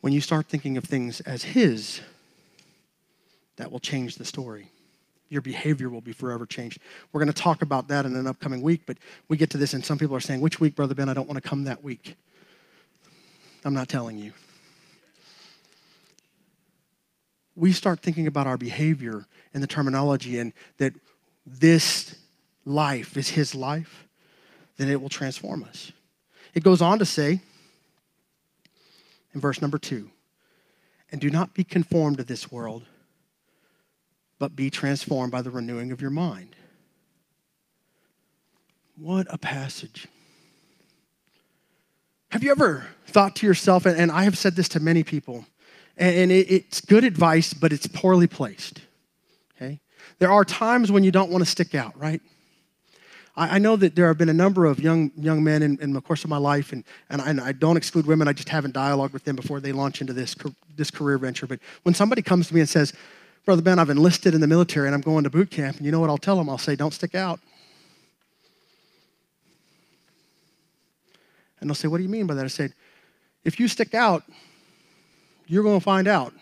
When 0.00 0.12
you 0.12 0.20
start 0.20 0.46
thinking 0.46 0.76
of 0.76 0.84
things 0.84 1.20
as 1.20 1.42
His, 1.42 2.00
that 3.56 3.70
will 3.70 3.80
change 3.80 4.16
the 4.16 4.24
story. 4.24 4.70
Your 5.28 5.42
behavior 5.42 5.88
will 5.88 6.00
be 6.00 6.12
forever 6.12 6.46
changed. 6.46 6.78
We're 7.12 7.20
going 7.20 7.32
to 7.32 7.42
talk 7.42 7.62
about 7.62 7.88
that 7.88 8.06
in 8.06 8.16
an 8.16 8.26
upcoming 8.26 8.62
week, 8.62 8.82
but 8.86 8.96
we 9.28 9.36
get 9.36 9.50
to 9.50 9.58
this, 9.58 9.74
and 9.74 9.84
some 9.84 9.98
people 9.98 10.16
are 10.16 10.20
saying, 10.20 10.40
Which 10.40 10.58
week, 10.58 10.74
Brother 10.74 10.94
Ben? 10.94 11.08
I 11.08 11.14
don't 11.14 11.28
want 11.28 11.42
to 11.42 11.48
come 11.48 11.64
that 11.64 11.84
week. 11.84 12.16
I'm 13.64 13.74
not 13.74 13.88
telling 13.88 14.18
you. 14.18 14.32
we 17.60 17.72
start 17.72 18.00
thinking 18.00 18.26
about 18.26 18.46
our 18.46 18.56
behavior 18.56 19.26
and 19.52 19.62
the 19.62 19.66
terminology 19.66 20.38
and 20.38 20.54
that 20.78 20.94
this 21.46 22.14
life 22.64 23.18
is 23.18 23.28
his 23.28 23.54
life, 23.54 24.08
then 24.78 24.88
it 24.88 25.00
will 25.00 25.10
transform 25.10 25.62
us. 25.64 25.92
It 26.54 26.62
goes 26.62 26.80
on 26.80 26.98
to 27.00 27.04
say 27.04 27.42
in 29.34 29.40
verse 29.40 29.60
number 29.60 29.78
two, 29.78 30.10
and 31.12 31.20
do 31.20 31.30
not 31.30 31.54
be 31.54 31.64
conformed 31.64 32.18
to 32.18 32.24
this 32.24 32.50
world, 32.50 32.84
but 34.38 34.56
be 34.56 34.70
transformed 34.70 35.32
by 35.32 35.42
the 35.42 35.50
renewing 35.50 35.92
of 35.92 36.00
your 36.00 36.10
mind. 36.10 36.56
What 38.96 39.26
a 39.30 39.38
passage. 39.38 40.08
Have 42.30 42.44
you 42.44 42.50
ever 42.50 42.86
thought 43.06 43.36
to 43.36 43.46
yourself, 43.46 43.86
and 43.86 44.10
I 44.10 44.24
have 44.24 44.38
said 44.38 44.56
this 44.56 44.68
to 44.70 44.80
many 44.80 45.02
people, 45.02 45.46
and 45.96 46.30
it's 46.30 46.80
good 46.80 47.04
advice, 47.04 47.52
but 47.52 47.72
it's 47.72 47.86
poorly 47.86 48.26
placed. 48.26 48.80
Okay? 49.56 49.80
There 50.18 50.30
are 50.30 50.44
times 50.44 50.92
when 50.92 51.04
you 51.04 51.10
don't 51.10 51.30
want 51.30 51.44
to 51.44 51.50
stick 51.50 51.74
out, 51.74 51.98
right? 51.98 52.22
I, 53.40 53.58
know 53.58 53.76
that 53.76 53.94
there 53.94 54.08
have 54.08 54.18
been 54.18 54.28
a 54.28 54.34
number 54.34 54.66
of 54.66 54.80
young, 54.80 55.10
young 55.16 55.42
men 55.42 55.62
in, 55.62 55.78
in 55.80 55.92
the 55.92 56.00
course 56.00 56.24
of 56.24 56.30
my 56.30 56.36
life, 56.36 56.72
and, 56.72 56.84
and, 57.08 57.22
I, 57.22 57.30
and 57.30 57.40
I 57.40 57.52
don't 57.52 57.76
exclude 57.76 58.06
women, 58.06 58.28
I 58.28 58.34
just 58.34 58.50
haven't 58.50 58.74
dialogued 58.74 59.14
with 59.14 59.24
them 59.24 59.34
before 59.34 59.60
they 59.60 59.72
launch 59.72 60.00
into 60.00 60.12
this, 60.12 60.36
this 60.76 60.90
career 60.90 61.16
venture. 61.16 61.46
But 61.46 61.60
when 61.82 61.94
somebody 61.94 62.20
comes 62.20 62.48
to 62.48 62.54
me 62.54 62.60
and 62.60 62.68
says, 62.68 62.92
Brother 63.46 63.62
Ben, 63.62 63.78
I've 63.78 63.88
enlisted 63.88 64.34
in 64.34 64.40
the 64.42 64.46
military 64.46 64.86
and 64.88 64.94
I'm 64.94 65.00
going 65.00 65.24
to 65.24 65.30
boot 65.30 65.50
camp, 65.50 65.78
and 65.78 65.86
you 65.86 65.92
know 65.92 66.00
what 66.00 66.10
I'll 66.10 66.18
tell 66.18 66.36
them? 66.36 66.50
I'll 66.50 66.58
say, 66.58 66.76
Don't 66.76 66.92
stick 66.92 67.14
out. 67.14 67.40
And 71.60 71.68
they'll 71.68 71.74
say, 71.74 71.88
What 71.88 71.96
do 71.96 72.02
you 72.02 72.08
mean 72.08 72.26
by 72.26 72.34
that? 72.34 72.44
I 72.44 72.48
said, 72.48 72.74
If 73.44 73.58
you 73.58 73.68
stick 73.68 73.94
out, 73.94 74.22
you're 75.46 75.62
going 75.62 75.80
to 75.80 75.84
find 75.84 76.06
out. 76.06 76.34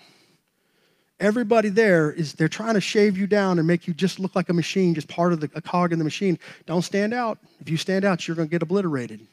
Everybody 1.20 1.68
there 1.68 2.12
is 2.12 2.34
they're 2.34 2.48
trying 2.48 2.75
to 2.75 2.80
shave 2.80 3.18
you 3.18 3.26
down 3.26 3.58
and 3.58 3.66
make 3.66 3.88
you 3.88 3.94
just 3.94 4.20
look 4.20 4.37
like 4.37 4.48
a 4.48 4.52
machine, 4.52 4.94
just 4.94 5.08
part 5.08 5.32
of 5.32 5.40
the, 5.40 5.50
a 5.54 5.60
cog 5.60 5.92
in 5.92 5.98
the 5.98 6.04
machine. 6.04 6.38
Don't 6.66 6.82
stand 6.82 7.12
out. 7.12 7.38
If 7.60 7.68
you 7.68 7.76
stand 7.76 8.04
out, 8.04 8.26
you're 8.28 8.37
going 8.37 8.48
to 8.48 8.50
get 8.50 8.62
obliterated 8.62 9.26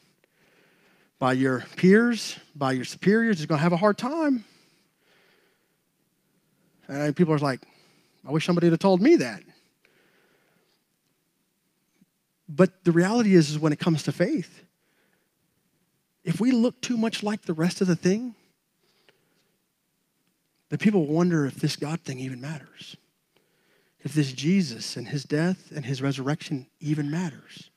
by 1.18 1.34
your 1.34 1.64
peers, 1.76 2.36
by 2.56 2.72
your 2.72 2.84
superiors. 2.84 3.38
You're 3.38 3.46
going 3.46 3.58
to 3.58 3.62
have 3.62 3.72
a 3.72 3.76
hard 3.76 3.98
time. 3.98 4.44
And 6.88 7.14
people 7.14 7.34
are 7.34 7.38
like, 7.38 7.60
I 8.26 8.32
wish 8.32 8.44
somebody 8.44 8.68
had 8.68 8.80
told 8.80 9.00
me 9.00 9.16
that. 9.16 9.42
But 12.48 12.84
the 12.84 12.92
reality 12.92 13.34
is, 13.34 13.50
is 13.50 13.58
when 13.58 13.72
it 13.72 13.78
comes 13.78 14.04
to 14.04 14.12
faith, 14.12 14.62
if 16.24 16.40
we 16.40 16.50
look 16.50 16.80
too 16.80 16.96
much 16.96 17.22
like 17.22 17.42
the 17.42 17.54
rest 17.54 17.80
of 17.80 17.86
the 17.86 17.96
thing, 17.96 18.34
then 20.68 20.78
people 20.78 21.06
wonder 21.06 21.46
if 21.46 21.56
this 21.56 21.76
God 21.76 22.00
thing 22.00 22.18
even 22.18 22.40
matters. 22.40 22.96
If 24.00 24.14
this 24.14 24.32
Jesus 24.32 24.96
and 24.96 25.08
his 25.08 25.24
death 25.24 25.72
and 25.74 25.84
his 25.84 26.02
resurrection 26.02 26.66
even 26.80 27.10
matters. 27.10 27.70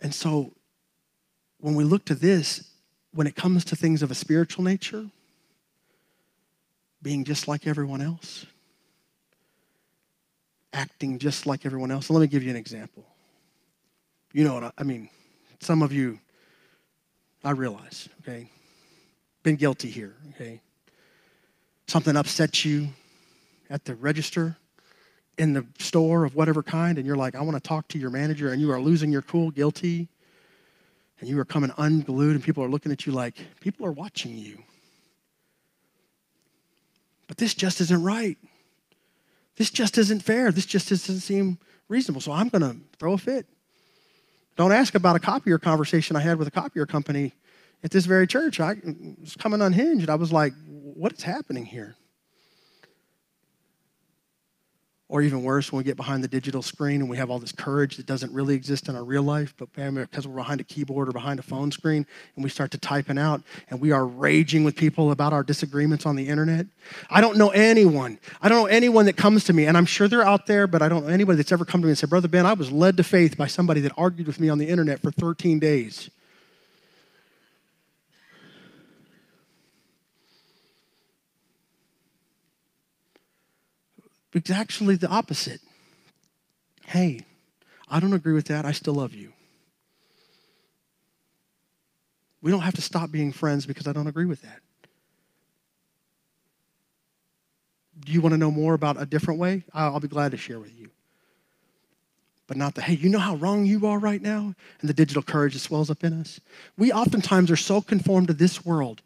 And 0.00 0.14
so 0.14 0.52
when 1.58 1.74
we 1.74 1.84
look 1.84 2.04
to 2.06 2.14
this, 2.14 2.70
when 3.12 3.26
it 3.26 3.36
comes 3.36 3.64
to 3.66 3.76
things 3.76 4.02
of 4.02 4.10
a 4.10 4.14
spiritual 4.14 4.64
nature, 4.64 5.06
being 7.02 7.24
just 7.24 7.48
like 7.48 7.66
everyone 7.66 8.00
else, 8.00 8.46
acting 10.72 11.18
just 11.18 11.46
like 11.46 11.66
everyone 11.66 11.90
else. 11.90 12.10
let 12.10 12.20
me 12.20 12.26
give 12.26 12.42
you 12.42 12.50
an 12.50 12.56
example. 12.56 13.04
You 14.32 14.44
know 14.44 14.54
what 14.54 14.64
I, 14.64 14.72
I 14.78 14.82
mean? 14.84 15.08
Some 15.60 15.82
of 15.82 15.92
you 15.92 16.18
I 17.42 17.50
realize, 17.50 18.08
okay? 18.20 18.48
Been 19.42 19.56
guilty 19.56 19.88
here, 19.88 20.14
okay? 20.30 20.60
Something 21.90 22.14
upsets 22.14 22.64
you 22.64 22.90
at 23.68 23.84
the 23.84 23.96
register 23.96 24.56
in 25.38 25.54
the 25.54 25.66
store 25.80 26.24
of 26.24 26.36
whatever 26.36 26.62
kind, 26.62 26.98
and 26.98 27.04
you're 27.04 27.16
like, 27.16 27.34
I 27.34 27.40
want 27.40 27.56
to 27.56 27.60
talk 27.60 27.88
to 27.88 27.98
your 27.98 28.10
manager, 28.10 28.52
and 28.52 28.62
you 28.62 28.70
are 28.70 28.80
losing 28.80 29.10
your 29.10 29.22
cool, 29.22 29.50
guilty, 29.50 30.08
and 31.18 31.28
you 31.28 31.36
are 31.40 31.44
coming 31.44 31.72
unglued, 31.78 32.36
and 32.36 32.44
people 32.44 32.62
are 32.62 32.68
looking 32.68 32.92
at 32.92 33.06
you 33.06 33.12
like, 33.12 33.38
people 33.60 33.84
are 33.84 33.90
watching 33.90 34.38
you. 34.38 34.62
But 37.26 37.38
this 37.38 37.54
just 37.54 37.80
isn't 37.80 38.04
right. 38.04 38.38
This 39.56 39.72
just 39.72 39.98
isn't 39.98 40.22
fair. 40.22 40.52
This 40.52 40.66
just 40.66 40.90
doesn't 40.90 41.18
seem 41.18 41.58
reasonable. 41.88 42.20
So 42.20 42.30
I'm 42.30 42.50
going 42.50 42.62
to 42.62 42.76
throw 43.00 43.14
a 43.14 43.18
fit. 43.18 43.46
Don't 44.54 44.70
ask 44.70 44.94
about 44.94 45.16
a 45.16 45.20
copier 45.20 45.58
conversation 45.58 46.14
I 46.14 46.20
had 46.20 46.38
with 46.38 46.46
a 46.46 46.52
copier 46.52 46.86
company 46.86 47.32
at 47.82 47.90
this 47.90 48.06
very 48.06 48.26
church. 48.26 48.60
I 48.60 48.76
was 49.20 49.36
coming 49.36 49.60
unhinged. 49.60 50.10
I 50.10 50.16
was 50.16 50.32
like, 50.32 50.52
what 50.66 51.12
is 51.12 51.22
happening 51.22 51.64
here? 51.64 51.96
Or 55.08 55.22
even 55.22 55.42
worse, 55.42 55.72
when 55.72 55.78
we 55.78 55.82
get 55.82 55.96
behind 55.96 56.22
the 56.22 56.28
digital 56.28 56.62
screen 56.62 57.00
and 57.00 57.10
we 57.10 57.16
have 57.16 57.30
all 57.30 57.40
this 57.40 57.50
courage 57.50 57.96
that 57.96 58.06
doesn't 58.06 58.32
really 58.32 58.54
exist 58.54 58.88
in 58.88 58.94
our 58.94 59.02
real 59.02 59.24
life, 59.24 59.52
but 59.58 59.68
because 59.74 60.28
we're 60.28 60.36
behind 60.36 60.60
a 60.60 60.64
keyboard 60.64 61.08
or 61.08 61.12
behind 61.12 61.40
a 61.40 61.42
phone 61.42 61.72
screen 61.72 62.06
and 62.36 62.44
we 62.44 62.48
start 62.48 62.70
to 62.70 62.78
type 62.78 63.06
typing 63.06 63.18
out 63.18 63.42
and 63.70 63.80
we 63.80 63.90
are 63.90 64.06
raging 64.06 64.62
with 64.62 64.76
people 64.76 65.10
about 65.10 65.32
our 65.32 65.42
disagreements 65.42 66.06
on 66.06 66.14
the 66.14 66.28
internet. 66.28 66.66
I 67.08 67.20
don't 67.20 67.36
know 67.36 67.50
anyone. 67.50 68.20
I 68.40 68.48
don't 68.48 68.58
know 68.58 68.66
anyone 68.66 69.06
that 69.06 69.16
comes 69.16 69.42
to 69.44 69.52
me, 69.52 69.66
and 69.66 69.76
I'm 69.76 69.84
sure 69.84 70.06
they're 70.06 70.22
out 70.22 70.46
there, 70.46 70.68
but 70.68 70.80
I 70.80 70.88
don't 70.88 71.04
know 71.04 71.12
anybody 71.12 71.38
that's 71.38 71.50
ever 71.50 71.64
come 71.64 71.80
to 71.80 71.86
me 71.86 71.90
and 71.90 71.98
said, 71.98 72.10
Brother 72.10 72.28
Ben, 72.28 72.46
I 72.46 72.52
was 72.52 72.70
led 72.70 72.96
to 72.98 73.02
faith 73.02 73.36
by 73.36 73.48
somebody 73.48 73.80
that 73.80 73.92
argued 73.96 74.28
with 74.28 74.38
me 74.38 74.48
on 74.48 74.58
the 74.58 74.68
internet 74.68 75.00
for 75.00 75.10
13 75.10 75.58
days. 75.58 76.08
It's 84.32 84.50
actually 84.50 84.96
the 84.96 85.08
opposite. 85.08 85.60
Hey, 86.86 87.20
I 87.88 88.00
don't 88.00 88.12
agree 88.12 88.32
with 88.32 88.46
that. 88.46 88.64
I 88.64 88.72
still 88.72 88.94
love 88.94 89.14
you. 89.14 89.32
We 92.42 92.50
don't 92.50 92.60
have 92.60 92.74
to 92.74 92.82
stop 92.82 93.10
being 93.10 93.32
friends 93.32 93.66
because 93.66 93.86
I 93.86 93.92
don't 93.92 94.06
agree 94.06 94.24
with 94.24 94.42
that. 94.42 94.60
Do 97.98 98.12
you 98.12 98.20
want 98.20 98.32
to 98.32 98.38
know 98.38 98.50
more 98.50 98.74
about 98.74 99.00
a 99.00 99.04
different 99.04 99.40
way? 99.40 99.64
I'll 99.74 100.00
be 100.00 100.08
glad 100.08 100.30
to 100.30 100.38
share 100.38 100.58
with 100.58 100.78
you. 100.78 100.90
But 102.46 102.56
not 102.56 102.74
the, 102.74 102.82
hey, 102.82 102.94
you 102.94 103.08
know 103.08 103.18
how 103.18 103.36
wrong 103.36 103.66
you 103.66 103.86
are 103.86 103.98
right 103.98 104.22
now? 104.22 104.54
And 104.80 104.88
the 104.88 104.94
digital 104.94 105.22
courage 105.22 105.52
that 105.52 105.60
swells 105.60 105.90
up 105.90 106.02
in 106.02 106.18
us. 106.18 106.40
We 106.78 106.92
oftentimes 106.92 107.50
are 107.50 107.56
so 107.56 107.80
conformed 107.80 108.28
to 108.28 108.34
this 108.34 108.64
world 108.64 109.02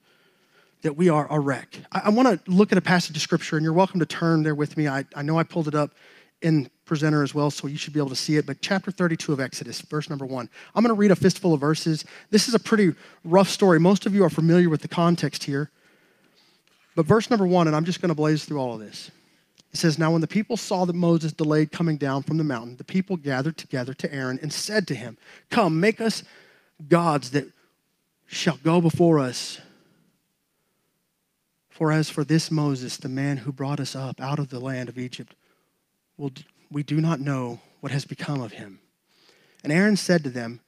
that 0.84 0.96
we 0.96 1.08
are 1.08 1.26
a 1.30 1.40
wreck. 1.40 1.80
I, 1.92 2.02
I 2.04 2.08
want 2.10 2.28
to 2.28 2.50
look 2.50 2.70
at 2.70 2.78
a 2.78 2.82
passage 2.82 3.16
of 3.16 3.22
scripture, 3.22 3.56
and 3.56 3.64
you're 3.64 3.72
welcome 3.72 4.00
to 4.00 4.06
turn 4.06 4.42
there 4.42 4.54
with 4.54 4.76
me. 4.76 4.86
I, 4.86 5.04
I 5.16 5.22
know 5.22 5.38
I 5.38 5.42
pulled 5.42 5.66
it 5.66 5.74
up 5.74 5.90
in 6.42 6.68
presenter 6.84 7.22
as 7.22 7.34
well, 7.34 7.50
so 7.50 7.66
you 7.66 7.78
should 7.78 7.94
be 7.94 8.00
able 8.00 8.10
to 8.10 8.16
see 8.16 8.36
it. 8.36 8.44
But 8.44 8.60
chapter 8.60 8.90
32 8.90 9.32
of 9.32 9.40
Exodus, 9.40 9.80
verse 9.80 10.10
number 10.10 10.26
one. 10.26 10.48
I'm 10.74 10.84
going 10.84 10.94
to 10.94 10.98
read 10.98 11.10
a 11.10 11.16
fistful 11.16 11.54
of 11.54 11.60
verses. 11.60 12.04
This 12.30 12.48
is 12.48 12.54
a 12.54 12.58
pretty 12.58 12.94
rough 13.24 13.48
story. 13.48 13.80
Most 13.80 14.04
of 14.04 14.14
you 14.14 14.24
are 14.24 14.30
familiar 14.30 14.68
with 14.68 14.82
the 14.82 14.88
context 14.88 15.44
here. 15.44 15.70
But 16.94 17.06
verse 17.06 17.30
number 17.30 17.46
one, 17.46 17.66
and 17.66 17.74
I'm 17.74 17.86
just 17.86 18.02
going 18.02 18.10
to 18.10 18.14
blaze 18.14 18.44
through 18.44 18.58
all 18.58 18.74
of 18.74 18.80
this. 18.80 19.10
It 19.72 19.78
says, 19.78 19.98
Now 19.98 20.12
when 20.12 20.20
the 20.20 20.26
people 20.26 20.58
saw 20.58 20.84
that 20.84 20.94
Moses 20.94 21.32
delayed 21.32 21.72
coming 21.72 21.96
down 21.96 22.24
from 22.24 22.36
the 22.36 22.44
mountain, 22.44 22.76
the 22.76 22.84
people 22.84 23.16
gathered 23.16 23.56
together 23.56 23.94
to 23.94 24.14
Aaron 24.14 24.38
and 24.42 24.52
said 24.52 24.86
to 24.88 24.94
him, 24.94 25.16
Come, 25.48 25.80
make 25.80 26.02
us 26.02 26.22
gods 26.88 27.30
that 27.30 27.46
shall 28.26 28.58
go 28.58 28.82
before 28.82 29.18
us. 29.18 29.60
For 31.74 31.90
as 31.90 32.08
for 32.08 32.22
this 32.22 32.52
Moses, 32.52 32.98
the 32.98 33.08
man 33.08 33.38
who 33.38 33.50
brought 33.50 33.80
us 33.80 33.96
up 33.96 34.20
out 34.20 34.38
of 34.38 34.48
the 34.48 34.60
land 34.60 34.88
of 34.88 34.96
Egypt, 34.96 35.34
well, 36.16 36.30
we 36.70 36.84
do 36.84 37.00
not 37.00 37.18
know 37.18 37.58
what 37.80 37.90
has 37.90 38.04
become 38.04 38.40
of 38.40 38.52
him. 38.52 38.78
And 39.64 39.72
Aaron 39.72 39.96
said 39.96 40.22
to 40.22 40.30
them, 40.30 40.60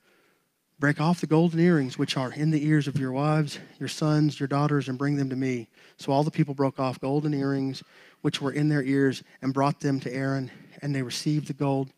Break 0.80 1.00
off 1.00 1.20
the 1.20 1.28
golden 1.28 1.60
earrings 1.60 1.96
which 1.96 2.16
are 2.16 2.32
in 2.32 2.50
the 2.50 2.66
ears 2.66 2.88
of 2.88 2.98
your 2.98 3.12
wives, 3.12 3.60
your 3.78 3.88
sons, 3.88 4.40
your 4.40 4.48
daughters, 4.48 4.88
and 4.88 4.98
bring 4.98 5.14
them 5.14 5.30
to 5.30 5.36
me. 5.36 5.68
So 5.96 6.10
all 6.10 6.24
the 6.24 6.32
people 6.32 6.54
broke 6.54 6.80
off 6.80 6.98
golden 6.98 7.34
earrings 7.34 7.84
which 8.22 8.42
were 8.42 8.50
in 8.50 8.68
their 8.68 8.82
ears 8.82 9.22
and 9.40 9.54
brought 9.54 9.78
them 9.78 10.00
to 10.00 10.12
Aaron, 10.12 10.50
and 10.82 10.92
they 10.92 11.02
received 11.02 11.46
the 11.46 11.52
gold 11.52 11.92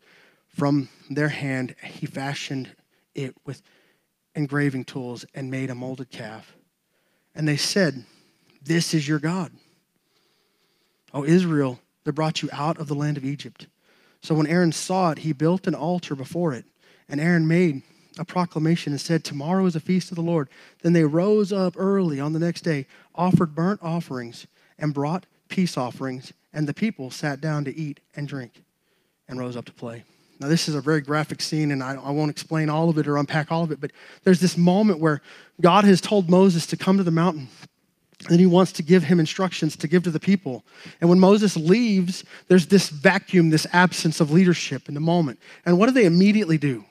from 0.55 0.87
their 1.09 1.29
hand. 1.29 1.73
He 1.83 2.05
fashioned 2.05 2.69
it 3.15 3.33
with 3.43 3.63
engraving 4.35 4.85
tools 4.85 5.25
and 5.33 5.49
made 5.49 5.71
a 5.71 5.75
molded 5.75 6.11
calf. 6.11 6.55
And 7.33 7.47
they 7.47 7.57
said, 7.57 8.05
this 8.63 8.93
is 8.93 9.07
your 9.07 9.19
God. 9.19 9.51
Oh, 11.13 11.23
Israel, 11.23 11.79
that 12.03 12.13
brought 12.13 12.41
you 12.41 12.49
out 12.51 12.79
of 12.79 12.87
the 12.87 12.95
land 12.95 13.17
of 13.17 13.25
Egypt. 13.25 13.67
So 14.21 14.35
when 14.35 14.47
Aaron 14.47 14.71
saw 14.71 15.11
it, 15.11 15.19
he 15.19 15.33
built 15.33 15.67
an 15.67 15.75
altar 15.75 16.15
before 16.15 16.53
it. 16.53 16.65
And 17.07 17.19
Aaron 17.19 17.47
made 17.47 17.81
a 18.17 18.25
proclamation 18.25 18.93
and 18.93 19.01
said, 19.01 19.23
Tomorrow 19.23 19.65
is 19.65 19.75
a 19.75 19.79
feast 19.79 20.11
of 20.11 20.15
the 20.15 20.21
Lord. 20.21 20.49
Then 20.81 20.93
they 20.93 21.03
rose 21.03 21.51
up 21.51 21.75
early 21.77 22.19
on 22.19 22.33
the 22.33 22.39
next 22.39 22.61
day, 22.61 22.85
offered 23.15 23.55
burnt 23.55 23.79
offerings, 23.81 24.45
and 24.77 24.93
brought 24.93 25.25
peace 25.47 25.77
offerings. 25.77 26.33
And 26.53 26.67
the 26.67 26.73
people 26.73 27.11
sat 27.11 27.41
down 27.41 27.65
to 27.65 27.75
eat 27.75 27.99
and 28.15 28.27
drink 28.27 28.63
and 29.27 29.39
rose 29.39 29.55
up 29.55 29.65
to 29.65 29.73
play. 29.73 30.03
Now, 30.39 30.47
this 30.47 30.69
is 30.69 30.75
a 30.75 30.81
very 30.81 31.01
graphic 31.01 31.41
scene, 31.41 31.71
and 31.71 31.83
I, 31.83 31.95
I, 31.95 32.11
won't 32.11 32.31
explain 32.31 32.69
all 32.69 32.89
of 32.89 32.97
it 32.97 33.07
or 33.07 33.17
unpack 33.17 33.51
all 33.51 33.63
of 33.63 33.71
it, 33.71 33.81
but 33.81 33.91
there's 34.23 34.39
this 34.39 34.57
moment 34.57 34.99
where 34.99 35.21
God 35.59 35.83
has 35.83 35.99
told 35.99 36.29
Moses 36.29 36.65
to 36.67 36.77
come 36.77 36.95
to 36.95 37.03
the 37.03 37.11
mountain 37.11 37.49
And 38.27 38.39
he 38.39 38.45
wants 38.45 38.73
to 38.73 38.83
give 38.83 39.03
him 39.03 39.19
instructions 39.19 39.77
to 39.77 39.87
give 39.87 40.03
to 40.03 40.11
the 40.11 40.19
people. 40.19 40.65
And 40.99 41.09
when 41.09 41.19
Moses 41.19 41.55
leaves, 41.55 42.25
there's 42.49 42.67
this 42.67 42.89
vacuum, 42.89 43.49
this 43.49 43.65
absence 43.71 44.19
of 44.19 44.31
leadership 44.31 44.89
in 44.89 44.93
the 44.93 44.99
moment. 44.99 45.39
And 45.65 45.77
what 45.77 45.85
do 45.85 45.93
they 45.93 46.05
immediately 46.05 46.57
do? 46.57 46.83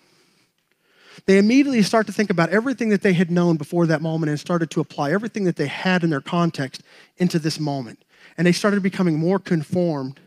They 1.26 1.36
immediately 1.36 1.82
start 1.82 2.06
to 2.06 2.12
think 2.12 2.30
about 2.30 2.48
everything 2.48 2.88
that 2.88 3.02
they 3.02 3.12
had 3.12 3.30
known 3.30 3.56
before 3.56 3.86
that 3.86 4.00
moment 4.00 4.30
and 4.30 4.40
started 4.40 4.70
to 4.70 4.80
apply 4.80 5.12
everything 5.12 5.44
that 5.44 5.56
they 5.56 5.66
had 5.66 6.02
in 6.02 6.08
their 6.08 6.22
context 6.22 6.82
into 7.18 7.38
this 7.38 7.60
moment. 7.60 8.02
And 8.38 8.46
they 8.46 8.52
started 8.52 8.82
becoming 8.82 9.18
more 9.18 9.38
conformed 9.38 10.20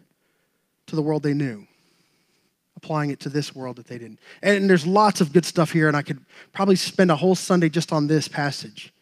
to 0.88 0.96
the 0.96 1.02
world 1.02 1.24
they 1.24 1.34
knew, 1.34 1.66
applying 2.76 3.10
it 3.10 3.20
to 3.22 3.30
this 3.30 3.56
world 3.56 3.78
that 3.78 3.88
they 3.88 3.98
didn't. 3.98 4.20
And 4.44 4.70
there's 4.70 4.86
lots 4.86 5.22
of 5.22 5.34
good 5.34 5.46
stuff 5.46 5.72
here, 5.72 5.88
and 5.88 5.98
I 5.98 6.04
could 6.04 6.20
probably 6.54 6.76
spend 6.76 7.10
a 7.10 7.16
whole 7.16 7.36
Sunday 7.36 7.70
just 7.70 7.92
on 7.92 8.06
this 8.06 8.28
passage. 8.28 8.94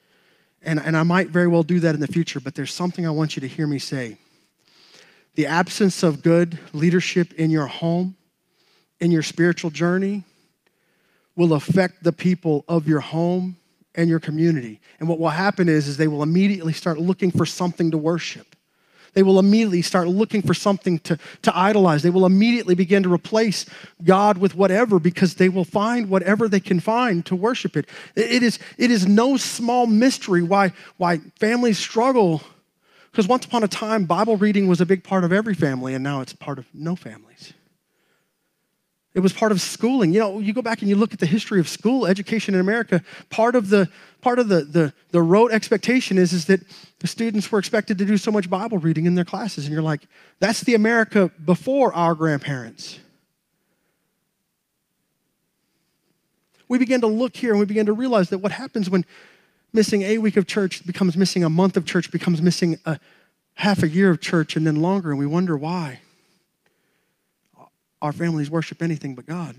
And, 0.62 0.80
and 0.80 0.98
I 0.98 1.04
might 1.04 1.30
very 1.30 1.48
well 1.48 1.64
do 1.64 1.80
that 1.80 1.96
in 1.96 2.02
the 2.02 2.08
future, 2.08 2.40
but 2.40 2.56
there's 2.56 2.74
something 2.74 3.08
I 3.08 3.12
want 3.12 3.36
you 3.36 3.42
to 3.42 3.48
hear 3.48 3.68
me 3.68 3.80
say. 3.80 4.18
The 5.36 5.46
absence 5.46 6.04
of 6.04 6.22
good 6.22 6.60
leadership 6.74 7.34
in 7.34 7.50
your 7.50 7.68
home, 7.68 8.16
in 9.00 9.12
your 9.12 9.24
spiritual 9.24 9.72
journey, 9.72 10.24
will 11.36 11.54
affect 11.54 12.04
the 12.04 12.12
people 12.12 12.66
of 12.68 12.88
your 12.88 13.00
home 13.00 13.56
and 13.96 14.10
your 14.10 14.20
community. 14.20 14.82
And 15.00 15.08
what 15.08 15.20
will 15.20 15.30
happen 15.30 15.70
is, 15.70 15.88
is 15.88 15.96
they 15.96 16.08
will 16.08 16.24
immediately 16.24 16.74
start 16.74 17.00
looking 17.00 17.32
for 17.32 17.46
something 17.46 17.92
to 17.92 17.98
worship. 17.98 18.49
They 19.14 19.24
will 19.24 19.40
immediately 19.40 19.82
start 19.82 20.08
looking 20.08 20.42
for 20.42 20.54
something 20.54 21.00
to, 21.00 21.18
to 21.42 21.58
idolize. 21.58 22.04
They 22.04 22.10
will 22.10 22.26
immediately 22.26 22.76
begin 22.76 23.04
to 23.04 23.14
replace 23.14 23.66
God 24.04 24.38
with 24.38 24.56
whatever 24.56 25.00
because 25.00 25.36
they 25.36 25.50
will 25.50 25.66
find 25.66 26.10
whatever 26.10 26.48
they 26.48 26.60
can 26.60 26.80
find 26.80 27.26
to 27.26 27.36
worship 27.36 27.76
it. 27.76 27.88
It 28.16 28.44
is, 28.44 28.60
it 28.78 28.92
is 28.92 29.08
no 29.08 29.38
small 29.38 29.88
mystery 29.88 30.44
why, 30.44 30.74
why 30.98 31.20
families 31.40 31.78
struggle. 31.78 32.42
Because 33.12 33.28
once 33.28 33.46
upon 33.46 33.64
a 33.64 33.68
time, 33.68 34.06
Bible 34.06 34.38
reading 34.38 34.68
was 34.68 34.82
a 34.82 34.86
big 34.86 35.04
part 35.04 35.24
of 35.24 35.34
every 35.34 35.56
family, 35.56 35.94
and 35.94 36.04
now 36.04 36.22
it's 36.22 36.34
part 36.34 36.60
of 36.60 36.68
no 36.74 36.96
families. 36.96 37.54
It 39.16 39.22
was 39.22 39.34
part 39.34 39.52
of 39.52 39.60
schooling. 39.60 40.14
You 40.14 40.20
know, 40.20 40.40
you 40.40 40.54
go 40.54 40.62
back 40.62 40.82
and 40.82 40.90
you 40.90 40.96
look 40.96 41.14
at 41.14 41.20
the 41.20 41.26
history 41.26 41.60
of 41.60 41.68
school 41.68 42.06
education 42.06 42.54
in 42.54 42.60
America, 42.62 43.04
part 43.30 43.56
of 43.56 43.70
the 43.70 43.90
part 44.22 44.38
of 44.38 44.50
the 44.50 44.62
the, 44.62 44.94
the 45.12 45.22
rote 45.22 45.52
expectation 45.52 46.18
is, 46.18 46.32
is 46.32 46.46
that 46.46 46.62
the 47.00 47.08
students 47.08 47.52
were 47.52 47.58
expected 47.58 47.98
to 47.98 48.06
do 48.06 48.18
so 48.18 48.32
much 48.32 48.50
Bible 48.50 48.78
reading 48.78 49.06
in 49.06 49.16
their 49.16 49.26
classes. 49.26 49.66
And 49.66 49.74
you're 49.74 49.82
like, 49.82 50.02
that's 50.40 50.62
the 50.62 50.76
America 50.76 51.32
before 51.44 51.94
our 51.94 52.14
grandparents. 52.14 53.00
We 56.68 56.78
begin 56.78 57.02
to 57.02 57.08
look 57.08 57.36
here 57.36 57.52
and 57.52 57.60
we 57.60 57.66
begin 57.66 57.88
to 57.88 57.94
realize 57.94 58.30
that 58.30 58.38
what 58.38 58.52
happens 58.52 58.92
when 58.92 59.06
missing 59.74 60.04
a 60.04 60.20
week 60.20 60.38
of 60.38 60.46
church 60.46 60.86
becomes 60.86 61.18
missing 61.18 61.44
a 61.44 61.50
month 61.50 61.78
of 61.78 61.86
church, 61.86 62.12
becomes 62.12 62.44
missing 62.44 62.78
a 62.86 63.00
half 63.56 63.82
a 63.82 63.90
year 63.90 64.12
of 64.12 64.22
church, 64.22 64.56
and 64.56 64.68
then 64.68 64.76
longer, 64.76 65.10
and 65.10 65.18
we 65.20 65.26
wonder 65.26 65.58
why 65.58 66.02
our 68.02 68.12
families 68.12 68.50
worship 68.50 68.82
anything 68.82 69.16
but 69.16 69.26
God. 69.26 69.56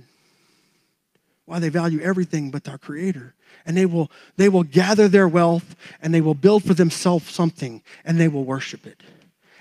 Why 1.44 1.58
they 1.58 1.68
value 1.68 2.00
everything 2.00 2.50
but 2.50 2.68
our 2.68 2.78
Creator. 2.78 3.34
And 3.66 3.76
they 3.76 3.86
will, 3.86 4.10
they 4.36 4.48
will 4.48 4.62
gather 4.62 5.08
their 5.08 5.28
wealth 5.28 5.74
and 6.00 6.14
they 6.14 6.20
will 6.20 6.34
build 6.34 6.64
for 6.64 6.74
themselves 6.74 7.30
something 7.30 7.82
and 8.04 8.18
they 8.18 8.28
will 8.28 8.44
worship 8.44 8.86
it. 8.86 9.02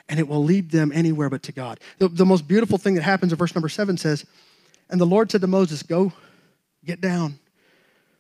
And 0.08 0.20
it 0.20 0.28
will 0.28 0.44
lead 0.44 0.72
them 0.72 0.92
anywhere 0.94 1.30
but 1.30 1.44
to 1.44 1.52
God. 1.52 1.80
The, 1.98 2.08
the 2.08 2.26
most 2.26 2.48
beautiful 2.48 2.78
thing 2.78 2.96
that 2.96 3.04
happens 3.04 3.32
in 3.32 3.38
verse 3.38 3.54
number 3.56 3.70
seven 3.70 3.98
says, 3.98 4.26
And 4.90 5.00
the 5.00 5.06
Lord 5.06 5.32
said 5.32 5.42
to 5.42 5.48
Moses, 5.48 5.84
Go, 5.84 6.14
get 6.86 7.02
down, 7.02 7.40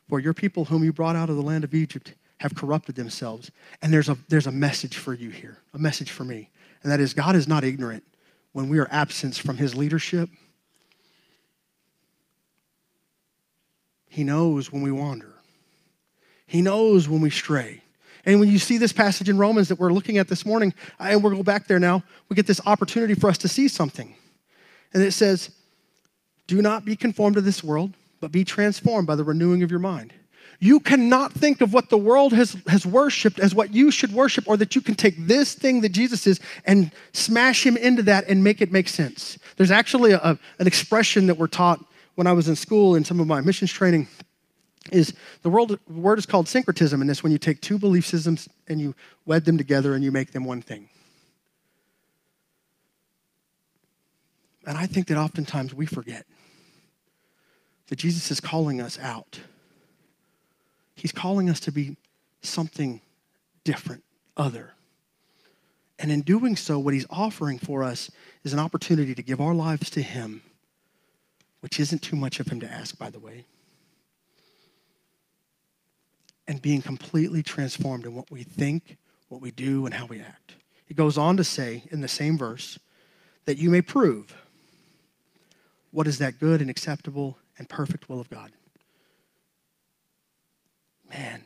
for 0.07 0.19
your 0.19 0.33
people 0.33 0.65
whom 0.65 0.83
you 0.83 0.93
brought 0.93 1.15
out 1.15 1.29
of 1.29 1.35
the 1.35 1.41
land 1.41 1.63
of 1.63 1.73
Egypt 1.73 2.13
have 2.39 2.55
corrupted 2.55 2.95
themselves. 2.95 3.51
And 3.81 3.93
there's 3.93 4.09
a, 4.09 4.17
there's 4.27 4.47
a 4.47 4.51
message 4.51 4.97
for 4.97 5.13
you 5.13 5.29
here, 5.29 5.57
a 5.73 5.79
message 5.79 6.11
for 6.11 6.23
me. 6.23 6.49
And 6.83 6.91
that 6.91 6.99
is 6.99 7.13
God 7.13 7.35
is 7.35 7.47
not 7.47 7.63
ignorant 7.63 8.03
when 8.53 8.69
we 8.69 8.79
are 8.79 8.87
absent 8.91 9.35
from 9.35 9.57
his 9.57 9.75
leadership 9.75 10.29
He 14.09 14.23
knows 14.23 14.71
when 14.71 14.81
we 14.81 14.91
wander, 14.91 15.33
He 16.45 16.61
knows 16.61 17.07
when 17.07 17.21
we 17.21 17.29
stray. 17.29 17.81
And 18.25 18.39
when 18.39 18.49
you 18.49 18.59
see 18.59 18.77
this 18.77 18.91
passage 18.91 19.29
in 19.29 19.37
Romans 19.37 19.69
that 19.69 19.79
we're 19.79 19.93
looking 19.93 20.17
at 20.17 20.27
this 20.27 20.45
morning, 20.45 20.73
and 20.99 21.23
we'll 21.23 21.35
go 21.35 21.43
back 21.43 21.67
there 21.67 21.79
now, 21.79 22.03
we 22.27 22.35
get 22.35 22.47
this 22.47 22.59
opportunity 22.65 23.13
for 23.13 23.29
us 23.29 23.37
to 23.39 23.47
see 23.47 23.67
something. 23.67 24.13
And 24.93 25.01
it 25.01 25.13
says, 25.13 25.51
Do 26.47 26.61
not 26.61 26.83
be 26.83 26.95
conformed 26.95 27.35
to 27.35 27.41
this 27.41 27.63
world, 27.63 27.93
but 28.19 28.31
be 28.31 28.43
transformed 28.43 29.07
by 29.07 29.15
the 29.15 29.23
renewing 29.23 29.63
of 29.63 29.71
your 29.71 29.79
mind. 29.79 30.13
You 30.59 30.81
cannot 30.81 31.31
think 31.31 31.61
of 31.61 31.73
what 31.73 31.89
the 31.89 31.97
world 31.97 32.33
has, 32.33 32.57
has 32.67 32.85
worshiped 32.85 33.39
as 33.39 33.55
what 33.55 33.73
you 33.73 33.91
should 33.91 34.11
worship, 34.11 34.43
or 34.47 34.57
that 34.57 34.75
you 34.75 34.81
can 34.81 34.95
take 34.95 35.15
this 35.17 35.53
thing 35.53 35.79
that 35.81 35.89
Jesus 35.89 36.27
is 36.27 36.41
and 36.65 36.91
smash 37.13 37.65
him 37.65 37.77
into 37.77 38.03
that 38.03 38.27
and 38.27 38.43
make 38.43 38.61
it 38.61 38.71
make 38.71 38.89
sense. 38.89 39.39
There's 39.55 39.71
actually 39.71 40.11
a, 40.11 40.37
an 40.59 40.67
expression 40.67 41.27
that 41.27 41.35
we're 41.35 41.47
taught 41.47 41.83
when 42.19 42.27
I 42.27 42.33
was 42.33 42.49
in 42.49 42.57
school 42.57 42.95
in 42.95 43.05
some 43.05 43.21
of 43.21 43.27
my 43.27 43.39
missions 43.39 43.71
training 43.71 44.09
is 44.91 45.13
the 45.41 45.49
world, 45.49 45.79
word 45.87 46.19
is 46.19 46.25
called 46.25 46.49
syncretism, 46.49 46.99
and 46.99 47.09
this 47.09 47.23
when 47.23 47.31
you 47.31 47.37
take 47.37 47.61
two 47.61 47.79
belief 47.79 48.05
systems 48.05 48.49
and 48.67 48.81
you 48.81 48.93
wed 49.25 49.45
them 49.45 49.57
together 49.57 49.93
and 49.93 50.03
you 50.03 50.11
make 50.11 50.33
them 50.33 50.43
one 50.43 50.61
thing. 50.61 50.89
And 54.67 54.77
I 54.77 54.85
think 54.85 55.07
that 55.07 55.15
oftentimes 55.15 55.73
we 55.73 55.85
forget 55.85 56.25
that 57.87 57.95
Jesus 57.95 58.29
is 58.31 58.41
calling 58.41 58.81
us 58.81 58.99
out. 58.99 59.39
He's 60.95 61.13
calling 61.13 61.49
us 61.49 61.61
to 61.61 61.71
be 61.71 61.95
something 62.41 62.99
different, 63.63 64.03
other. 64.35 64.73
And 65.97 66.11
in 66.11 66.19
doing 66.19 66.57
so, 66.57 66.79
what 66.79 66.93
he's 66.93 67.05
offering 67.09 67.59
for 67.59 67.81
us 67.81 68.11
is 68.43 68.51
an 68.51 68.59
opportunity 68.59 69.15
to 69.15 69.23
give 69.23 69.39
our 69.39 69.53
lives 69.53 69.89
to 69.91 70.01
him 70.01 70.41
which 71.61 71.79
isn't 71.79 72.01
too 72.01 72.15
much 72.15 72.39
of 72.39 72.47
him 72.47 72.59
to 72.59 72.71
ask, 72.71 72.97
by 72.97 73.09
the 73.09 73.19
way, 73.19 73.45
and 76.47 76.61
being 76.61 76.81
completely 76.81 77.43
transformed 77.43 78.05
in 78.05 78.15
what 78.15 78.31
we 78.31 78.43
think, 78.43 78.97
what 79.27 79.41
we 79.41 79.51
do, 79.51 79.85
and 79.85 79.93
how 79.93 80.05
we 80.05 80.19
act. 80.19 80.55
He 80.85 80.93
goes 80.93 81.17
on 81.17 81.37
to 81.37 81.43
say 81.43 81.83
in 81.91 82.01
the 82.01 82.07
same 82.07 82.37
verse 82.37 82.79
that 83.45 83.57
you 83.57 83.69
may 83.69 83.81
prove 83.81 84.35
what 85.91 86.07
is 86.07 86.17
that 86.19 86.39
good 86.39 86.61
and 86.61 86.69
acceptable 86.69 87.37
and 87.57 87.69
perfect 87.69 88.09
will 88.09 88.19
of 88.19 88.29
God. 88.29 88.51
Man, 91.09 91.43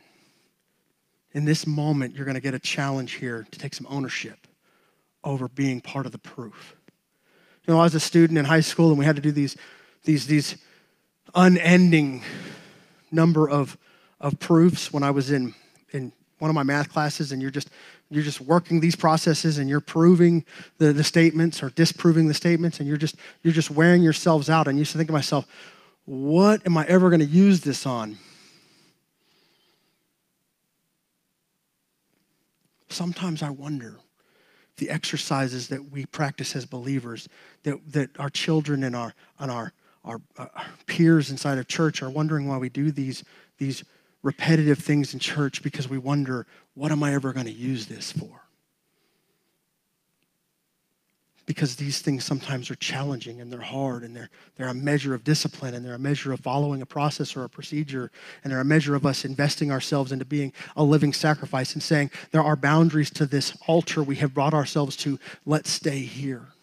in 1.32 1.44
this 1.44 1.66
moment, 1.66 2.14
you're 2.14 2.24
going 2.24 2.36
to 2.36 2.40
get 2.40 2.54
a 2.54 2.58
challenge 2.58 3.12
here 3.12 3.46
to 3.50 3.58
take 3.58 3.74
some 3.74 3.86
ownership 3.90 4.46
over 5.22 5.48
being 5.48 5.80
part 5.80 6.06
of 6.06 6.12
the 6.12 6.18
proof. 6.18 6.76
You 7.66 7.74
know, 7.74 7.80
I 7.80 7.84
was 7.84 7.94
a 7.94 8.00
student 8.00 8.38
in 8.38 8.44
high 8.44 8.60
school 8.60 8.90
and 8.90 8.98
we 8.98 9.04
had 9.04 9.16
to 9.16 9.22
do 9.22 9.32
these 9.32 9.56
these, 10.04 10.26
these 10.26 10.56
unending 11.34 12.22
number 13.10 13.48
of, 13.48 13.76
of 14.20 14.38
proofs 14.38 14.92
when 14.92 15.02
I 15.02 15.10
was 15.10 15.30
in, 15.30 15.54
in 15.92 16.12
one 16.38 16.50
of 16.50 16.54
my 16.54 16.62
math 16.62 16.90
classes 16.90 17.32
and 17.32 17.40
you're 17.40 17.50
just 17.50 17.70
you're 18.10 18.22
just 18.22 18.40
working 18.40 18.80
these 18.80 18.94
processes 18.94 19.58
and 19.58 19.68
you're 19.68 19.80
proving 19.80 20.44
the, 20.78 20.92
the 20.92 21.02
statements 21.02 21.62
or 21.62 21.70
disproving 21.70 22.28
the 22.28 22.34
statements 22.34 22.78
and 22.78 22.86
you're 22.86 22.98
just 22.98 23.16
you're 23.42 23.52
just 23.52 23.70
wearing 23.70 24.02
yourselves 24.02 24.50
out. 24.50 24.68
And 24.68 24.78
used 24.78 24.92
to 24.92 24.98
think 24.98 25.08
to 25.08 25.12
myself 25.12 25.46
what 26.04 26.64
am 26.66 26.76
i 26.76 26.84
ever 26.86 27.08
going 27.08 27.20
to 27.20 27.26
use 27.26 27.62
this 27.62 27.86
on? 27.86 28.18
Sometimes 32.90 33.42
i 33.42 33.50
wonder 33.50 33.98
the 34.76 34.90
exercises 34.90 35.68
that 35.68 35.90
we 35.90 36.04
practice 36.06 36.56
as 36.56 36.66
believers 36.66 37.28
that, 37.62 37.78
that 37.92 38.10
our 38.18 38.30
children 38.30 38.84
and 38.84 38.96
our, 38.96 39.14
and 39.38 39.50
our 39.50 39.72
our, 40.04 40.20
uh, 40.38 40.46
peers 40.86 41.30
inside 41.30 41.58
of 41.58 41.66
church 41.66 42.02
are 42.02 42.10
wondering 42.10 42.46
why 42.46 42.58
we 42.58 42.68
do 42.68 42.90
these, 42.90 43.24
these 43.58 43.84
repetitive 44.22 44.78
things 44.78 45.14
in 45.14 45.20
church 45.20 45.62
because 45.62 45.88
we 45.88 45.98
wonder, 45.98 46.46
what 46.74 46.92
am 46.92 47.02
I 47.02 47.14
ever 47.14 47.32
going 47.32 47.46
to 47.46 47.52
use 47.52 47.86
this 47.86 48.12
for? 48.12 48.40
Because 51.46 51.76
these 51.76 52.00
things 52.00 52.24
sometimes 52.24 52.70
are 52.70 52.74
challenging 52.76 53.42
and 53.42 53.52
they're 53.52 53.60
hard 53.60 54.02
and 54.02 54.16
they're, 54.16 54.30
they're 54.56 54.68
a 54.68 54.74
measure 54.74 55.12
of 55.12 55.24
discipline 55.24 55.74
and 55.74 55.84
they're 55.84 55.94
a 55.94 55.98
measure 55.98 56.32
of 56.32 56.40
following 56.40 56.80
a 56.80 56.86
process 56.86 57.36
or 57.36 57.44
a 57.44 57.50
procedure 57.50 58.10
and 58.42 58.50
they're 58.50 58.60
a 58.60 58.64
measure 58.64 58.94
of 58.94 59.04
us 59.04 59.26
investing 59.26 59.70
ourselves 59.70 60.10
into 60.10 60.24
being 60.24 60.54
a 60.76 60.82
living 60.82 61.12
sacrifice 61.12 61.74
and 61.74 61.82
saying, 61.82 62.10
there 62.30 62.42
are 62.42 62.56
boundaries 62.56 63.10
to 63.10 63.26
this 63.26 63.56
altar 63.66 64.02
we 64.02 64.16
have 64.16 64.32
brought 64.32 64.54
ourselves 64.54 64.96
to. 64.96 65.18
Let's 65.44 65.70
stay 65.70 65.98
here. 65.98 66.53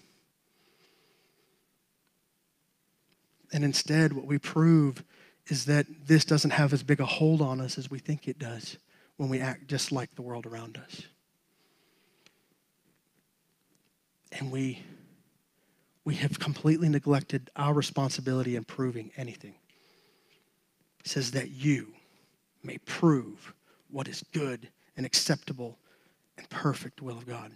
And 3.52 3.64
instead, 3.64 4.14
what 4.14 4.26
we 4.26 4.38
prove 4.38 5.04
is 5.48 5.66
that 5.66 5.86
this 6.08 6.24
doesn't 6.24 6.52
have 6.52 6.74
as 6.74 6.84
big 6.84 7.00
a 7.00 7.06
hold 7.06 7.42
on 7.42 7.60
us 7.60 7.78
as 7.78 7.90
we 7.90 8.00
think 8.00 8.28
it 8.28 8.40
does 8.40 8.78
when 9.18 9.30
we 9.30 9.40
act 9.40 9.68
just 9.68 9.92
like 9.92 10.16
the 10.16 10.22
world 10.22 10.46
around 10.46 10.78
us. 10.78 11.04
And 14.32 14.52
we, 14.52 14.82
we 16.06 16.16
have 16.16 16.40
completely 16.40 16.88
neglected 16.88 17.50
our 17.56 17.74
responsibility 17.74 18.56
in 18.56 18.64
proving 18.64 19.12
anything. 19.18 19.56
It 21.02 21.08
says 21.08 21.32
that 21.32 21.50
you 21.50 21.94
may 22.64 22.78
prove 22.80 23.54
what 23.90 24.08
is 24.08 24.24
good 24.32 24.70
and 24.96 25.06
acceptable 25.06 25.78
and 26.38 26.50
perfect 26.50 27.02
will 27.02 27.18
of 27.18 27.28
God. 27.28 27.52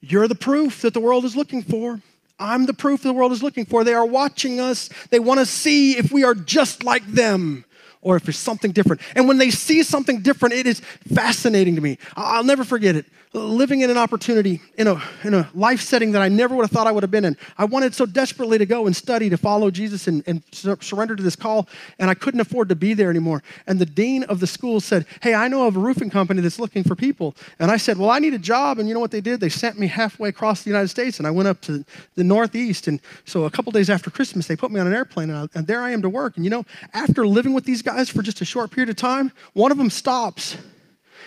You're 0.00 0.28
the 0.28 0.34
proof 0.34 0.82
that 0.82 0.94
the 0.94 1.00
world 1.00 1.24
is 1.24 1.34
looking 1.34 1.62
for. 1.62 2.00
I'm 2.38 2.66
the 2.66 2.74
proof 2.74 3.02
the 3.02 3.12
world 3.12 3.32
is 3.32 3.42
looking 3.42 3.64
for. 3.64 3.84
They 3.84 3.94
are 3.94 4.06
watching 4.06 4.60
us. 4.60 4.90
They 5.10 5.20
want 5.20 5.40
to 5.40 5.46
see 5.46 5.96
if 5.96 6.10
we 6.12 6.24
are 6.24 6.34
just 6.34 6.82
like 6.82 7.06
them 7.06 7.64
or 8.04 8.14
if 8.14 8.28
it's 8.28 8.38
something 8.38 8.70
different. 8.70 9.02
And 9.16 9.26
when 9.26 9.38
they 9.38 9.50
see 9.50 9.82
something 9.82 10.20
different, 10.20 10.54
it 10.54 10.68
is 10.68 10.80
fascinating 11.12 11.74
to 11.74 11.80
me. 11.80 11.98
I'll 12.16 12.44
never 12.44 12.62
forget 12.62 12.94
it 12.94 13.06
living 13.34 13.80
in 13.80 13.90
an 13.90 13.98
opportunity 13.98 14.60
in 14.78 14.86
a, 14.86 15.02
in 15.24 15.34
a 15.34 15.48
life 15.54 15.80
setting 15.80 16.12
that 16.12 16.22
I 16.22 16.28
never 16.28 16.54
would 16.54 16.62
have 16.62 16.70
thought 16.70 16.86
I 16.86 16.92
would 16.92 17.02
have 17.02 17.10
been 17.10 17.24
in. 17.24 17.36
I 17.58 17.64
wanted 17.64 17.94
so 17.94 18.06
desperately 18.06 18.58
to 18.58 18.66
go 18.66 18.86
and 18.86 18.94
study, 18.94 19.28
to 19.28 19.36
follow 19.36 19.70
Jesus 19.72 20.06
and, 20.06 20.22
and 20.26 20.42
surrender 20.52 21.16
to 21.16 21.22
this 21.22 21.34
call, 21.34 21.68
and 21.98 22.08
I 22.08 22.14
couldn't 22.14 22.40
afford 22.40 22.68
to 22.68 22.76
be 22.76 22.94
there 22.94 23.10
anymore. 23.10 23.42
And 23.66 23.80
the 23.80 23.86
dean 23.86 24.22
of 24.24 24.38
the 24.38 24.46
school 24.46 24.80
said, 24.80 25.06
Hey, 25.20 25.34
I 25.34 25.48
know 25.48 25.66
of 25.66 25.76
a 25.76 25.80
roofing 25.80 26.10
company 26.10 26.40
that's 26.40 26.60
looking 26.60 26.84
for 26.84 26.94
people. 26.94 27.34
And 27.58 27.70
I 27.70 27.76
said, 27.76 27.98
Well, 27.98 28.10
I 28.10 28.20
need 28.20 28.34
a 28.34 28.38
job. 28.38 28.78
And 28.78 28.88
you 28.88 28.94
know 28.94 29.00
what 29.00 29.10
they 29.10 29.20
did? 29.20 29.40
They 29.40 29.48
sent 29.48 29.78
me 29.78 29.88
halfway 29.88 30.28
across 30.28 30.62
the 30.62 30.70
United 30.70 30.88
States, 30.88 31.18
and 31.18 31.26
I 31.26 31.32
went 31.32 31.48
up 31.48 31.60
to 31.62 31.84
the 32.14 32.24
Northeast. 32.24 32.86
And 32.86 33.00
so 33.24 33.44
a 33.44 33.50
couple 33.50 33.72
days 33.72 33.90
after 33.90 34.10
Christmas, 34.10 34.46
they 34.46 34.56
put 34.56 34.70
me 34.70 34.78
on 34.78 34.86
an 34.86 34.94
airplane, 34.94 35.30
and, 35.30 35.38
I, 35.38 35.58
and 35.58 35.66
there 35.66 35.80
I 35.80 35.90
am 35.90 36.02
to 36.02 36.08
work. 36.08 36.36
And 36.36 36.44
you 36.44 36.50
know, 36.50 36.64
after 36.92 37.26
living 37.26 37.52
with 37.52 37.64
these 37.64 37.82
guys 37.82 37.93
for 38.10 38.22
just 38.22 38.40
a 38.40 38.44
short 38.44 38.70
period 38.70 38.90
of 38.90 38.96
time, 38.96 39.32
one 39.52 39.72
of 39.72 39.78
them 39.78 39.90
stops 39.90 40.56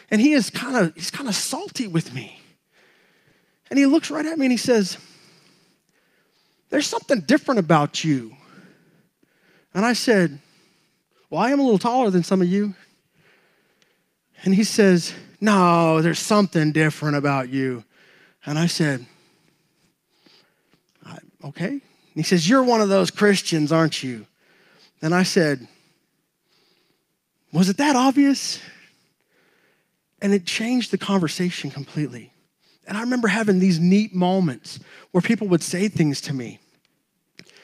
and 0.09 0.21
he 0.21 0.33
is 0.33 0.49
kind 0.49 0.77
of 0.77 0.95
he's 0.95 1.11
kind 1.11 1.27
of 1.27 1.35
salty 1.35 1.87
with 1.87 2.13
me. 2.13 2.39
And 3.69 3.77
he 3.77 3.85
looks 3.85 4.09
right 4.09 4.25
at 4.25 4.37
me 4.37 4.45
and 4.45 4.51
he 4.51 4.57
says, 4.57 4.97
There's 6.69 6.87
something 6.87 7.21
different 7.21 7.59
about 7.59 8.03
you. 8.03 8.35
And 9.73 9.85
I 9.85 9.93
said, 9.93 10.39
Well, 11.29 11.41
I 11.41 11.51
am 11.51 11.59
a 11.59 11.63
little 11.63 11.79
taller 11.79 12.09
than 12.09 12.23
some 12.23 12.41
of 12.41 12.47
you. 12.47 12.73
And 14.43 14.55
he 14.55 14.63
says, 14.63 15.13
No, 15.41 16.01
there's 16.01 16.19
something 16.19 16.71
different 16.71 17.17
about 17.17 17.49
you. 17.49 17.83
And 18.45 18.57
I 18.57 18.67
said, 18.67 19.05
Okay. 21.43 21.67
And 21.67 21.81
he 22.15 22.23
says, 22.23 22.49
You're 22.49 22.63
one 22.63 22.81
of 22.81 22.89
those 22.89 23.11
Christians, 23.11 23.71
aren't 23.71 24.03
you? 24.03 24.25
And 25.01 25.13
I 25.13 25.23
said, 25.23 25.67
Was 27.51 27.69
it 27.69 27.77
that 27.77 27.95
obvious? 27.95 28.59
And 30.21 30.33
it 30.33 30.45
changed 30.45 30.91
the 30.91 30.97
conversation 30.97 31.71
completely. 31.71 32.33
And 32.87 32.97
I 32.97 33.01
remember 33.01 33.27
having 33.27 33.59
these 33.59 33.79
neat 33.79 34.15
moments 34.15 34.79
where 35.11 35.21
people 35.21 35.47
would 35.49 35.61
say 35.61 35.87
things 35.87 36.21
to 36.21 36.33
me. 36.33 36.59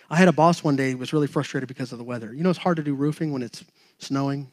I 0.09 0.17
had 0.17 0.27
a 0.27 0.33
boss 0.33 0.63
one 0.63 0.75
day 0.75 0.91
who 0.91 0.97
was 0.97 1.13
really 1.13 1.27
frustrated 1.27 1.67
because 1.67 1.91
of 1.91 1.97
the 1.97 2.03
weather. 2.03 2.33
You 2.33 2.43
know, 2.43 2.49
it's 2.49 2.59
hard 2.59 2.77
to 2.77 2.83
do 2.83 2.93
roofing 2.93 3.31
when 3.31 3.41
it's 3.41 3.63
snowing, 3.99 4.51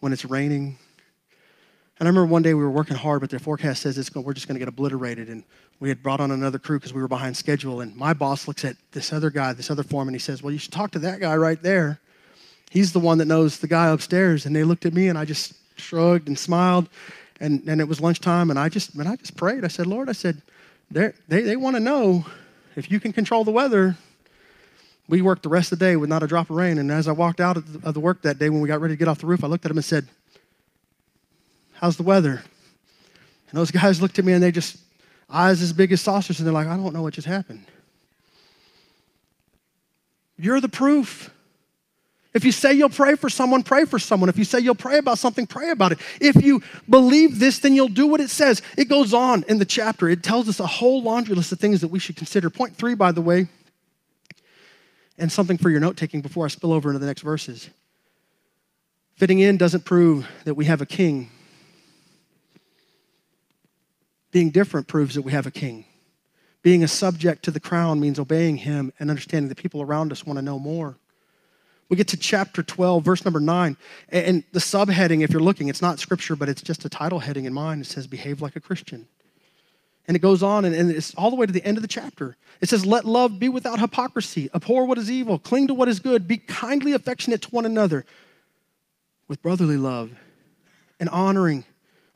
when 0.00 0.12
it's 0.12 0.24
raining. 0.24 0.78
And 1.98 2.08
I 2.08 2.10
remember 2.10 2.26
one 2.26 2.42
day 2.42 2.54
we 2.54 2.62
were 2.62 2.70
working 2.70 2.96
hard, 2.96 3.20
but 3.20 3.30
the 3.30 3.38
forecast 3.38 3.82
says 3.82 3.98
it's 3.98 4.14
we're 4.14 4.32
just 4.32 4.48
going 4.48 4.54
to 4.54 4.60
get 4.60 4.68
obliterated. 4.68 5.28
And 5.28 5.44
we 5.80 5.88
had 5.88 6.02
brought 6.02 6.20
on 6.20 6.30
another 6.30 6.58
crew 6.58 6.78
because 6.78 6.94
we 6.94 7.02
were 7.02 7.08
behind 7.08 7.36
schedule. 7.36 7.82
And 7.82 7.94
my 7.94 8.14
boss 8.14 8.48
looks 8.48 8.64
at 8.64 8.76
this 8.92 9.12
other 9.12 9.30
guy, 9.30 9.52
this 9.52 9.70
other 9.70 9.82
foreman. 9.82 10.14
And 10.14 10.20
he 10.20 10.24
says, 10.24 10.42
Well, 10.42 10.52
you 10.52 10.58
should 10.58 10.72
talk 10.72 10.92
to 10.92 10.98
that 11.00 11.20
guy 11.20 11.36
right 11.36 11.60
there. 11.62 12.00
He's 12.74 12.92
the 12.92 12.98
one 12.98 13.18
that 13.18 13.26
knows 13.26 13.60
the 13.60 13.68
guy 13.68 13.86
upstairs. 13.86 14.46
And 14.46 14.56
they 14.56 14.64
looked 14.64 14.84
at 14.84 14.92
me, 14.92 15.06
and 15.06 15.16
I 15.16 15.24
just 15.24 15.54
shrugged 15.76 16.26
and 16.26 16.36
smiled. 16.36 16.88
And, 17.38 17.62
and 17.68 17.80
it 17.80 17.86
was 17.86 18.00
lunchtime, 18.00 18.50
and 18.50 18.58
I 18.58 18.68
just 18.68 18.96
and 18.96 19.08
I 19.08 19.14
just 19.14 19.36
prayed. 19.36 19.64
I 19.64 19.68
said, 19.68 19.86
Lord, 19.86 20.08
I 20.08 20.12
said, 20.12 20.42
they 20.90 21.12
they 21.28 21.54
want 21.54 21.76
to 21.76 21.80
know 21.80 22.26
if 22.74 22.90
you 22.90 22.98
can 22.98 23.12
control 23.12 23.44
the 23.44 23.52
weather. 23.52 23.96
We 25.08 25.22
worked 25.22 25.44
the 25.44 25.48
rest 25.48 25.70
of 25.70 25.78
the 25.78 25.84
day 25.84 25.94
with 25.94 26.08
not 26.08 26.24
a 26.24 26.26
drop 26.26 26.50
of 26.50 26.56
rain. 26.56 26.78
And 26.78 26.90
as 26.90 27.06
I 27.06 27.12
walked 27.12 27.40
out 27.40 27.56
of 27.56 27.80
the, 27.80 27.88
of 27.88 27.94
the 27.94 28.00
work 28.00 28.22
that 28.22 28.40
day, 28.40 28.50
when 28.50 28.60
we 28.60 28.66
got 28.66 28.80
ready 28.80 28.94
to 28.94 28.98
get 28.98 29.06
off 29.06 29.18
the 29.18 29.26
roof, 29.26 29.44
I 29.44 29.46
looked 29.46 29.64
at 29.64 29.70
him 29.70 29.76
and 29.76 29.84
said, 29.84 30.08
"How's 31.74 31.96
the 31.96 32.02
weather?" 32.02 32.42
And 33.50 33.58
those 33.58 33.70
guys 33.82 34.02
looked 34.02 34.18
at 34.18 34.24
me, 34.24 34.32
and 34.32 34.42
they 34.42 34.50
just 34.50 34.78
eyes 35.30 35.62
as 35.62 35.72
big 35.72 35.92
as 35.92 36.00
saucers, 36.00 36.40
and 36.40 36.46
they're 36.46 36.52
like, 36.52 36.66
"I 36.66 36.76
don't 36.76 36.92
know 36.92 37.02
what 37.02 37.14
just 37.14 37.28
happened." 37.28 37.66
You're 40.36 40.60
the 40.60 40.68
proof. 40.68 41.30
If 42.34 42.44
you 42.44 42.50
say 42.50 42.72
you'll 42.72 42.90
pray 42.90 43.14
for 43.14 43.30
someone, 43.30 43.62
pray 43.62 43.84
for 43.84 44.00
someone. 44.00 44.28
If 44.28 44.36
you 44.36 44.44
say 44.44 44.58
you'll 44.58 44.74
pray 44.74 44.98
about 44.98 45.18
something, 45.18 45.46
pray 45.46 45.70
about 45.70 45.92
it. 45.92 45.98
If 46.20 46.42
you 46.44 46.62
believe 46.90 47.38
this, 47.38 47.60
then 47.60 47.74
you'll 47.74 47.86
do 47.86 48.08
what 48.08 48.20
it 48.20 48.28
says. 48.28 48.60
It 48.76 48.86
goes 48.86 49.14
on 49.14 49.44
in 49.48 49.58
the 49.58 49.64
chapter. 49.64 50.08
It 50.08 50.24
tells 50.24 50.48
us 50.48 50.58
a 50.58 50.66
whole 50.66 51.00
laundry 51.00 51.36
list 51.36 51.52
of 51.52 51.60
things 51.60 51.80
that 51.80 51.88
we 51.88 52.00
should 52.00 52.16
consider. 52.16 52.50
Point 52.50 52.76
three, 52.76 52.96
by 52.96 53.12
the 53.12 53.20
way, 53.20 53.46
and 55.16 55.30
something 55.30 55.56
for 55.56 55.70
your 55.70 55.78
note 55.78 55.96
taking 55.96 56.22
before 56.22 56.44
I 56.44 56.48
spill 56.48 56.72
over 56.72 56.88
into 56.88 56.98
the 56.98 57.06
next 57.06 57.22
verses. 57.22 57.70
Fitting 59.14 59.38
in 59.38 59.56
doesn't 59.56 59.84
prove 59.84 60.26
that 60.44 60.54
we 60.54 60.64
have 60.64 60.80
a 60.80 60.86
king. 60.86 61.30
Being 64.32 64.50
different 64.50 64.88
proves 64.88 65.14
that 65.14 65.22
we 65.22 65.30
have 65.30 65.46
a 65.46 65.52
king. 65.52 65.84
Being 66.62 66.82
a 66.82 66.88
subject 66.88 67.44
to 67.44 67.52
the 67.52 67.60
crown 67.60 68.00
means 68.00 68.18
obeying 68.18 68.56
him 68.56 68.92
and 68.98 69.08
understanding 69.08 69.48
that 69.50 69.58
people 69.58 69.82
around 69.82 70.10
us 70.10 70.26
want 70.26 70.38
to 70.38 70.42
know 70.42 70.58
more. 70.58 70.96
We 71.88 71.96
get 71.96 72.08
to 72.08 72.16
chapter 72.16 72.62
12, 72.62 73.04
verse 73.04 73.24
number 73.24 73.40
9. 73.40 73.76
And 74.08 74.44
the 74.52 74.58
subheading, 74.58 75.22
if 75.22 75.30
you're 75.30 75.42
looking, 75.42 75.68
it's 75.68 75.82
not 75.82 75.98
scripture, 75.98 76.34
but 76.34 76.48
it's 76.48 76.62
just 76.62 76.84
a 76.84 76.88
title 76.88 77.18
heading 77.18 77.44
in 77.44 77.52
mind. 77.52 77.82
It 77.82 77.86
says, 77.86 78.06
Behave 78.06 78.40
like 78.40 78.56
a 78.56 78.60
Christian. 78.60 79.06
And 80.06 80.16
it 80.16 80.20
goes 80.20 80.42
on, 80.42 80.64
and 80.64 80.90
it's 80.90 81.14
all 81.14 81.30
the 81.30 81.36
way 81.36 81.46
to 81.46 81.52
the 81.52 81.64
end 81.64 81.78
of 81.78 81.82
the 81.82 81.88
chapter. 81.88 82.36
It 82.60 82.68
says, 82.68 82.84
Let 82.84 83.04
love 83.04 83.38
be 83.38 83.48
without 83.48 83.80
hypocrisy, 83.80 84.50
abhor 84.54 84.86
what 84.86 84.98
is 84.98 85.10
evil, 85.10 85.38
cling 85.38 85.68
to 85.68 85.74
what 85.74 85.88
is 85.88 86.00
good, 86.00 86.26
be 86.26 86.38
kindly 86.38 86.92
affectionate 86.92 87.42
to 87.42 87.50
one 87.50 87.66
another 87.66 88.04
with 89.28 89.42
brotherly 89.42 89.78
love, 89.78 90.12
and 91.00 91.08
honoring, 91.08 91.64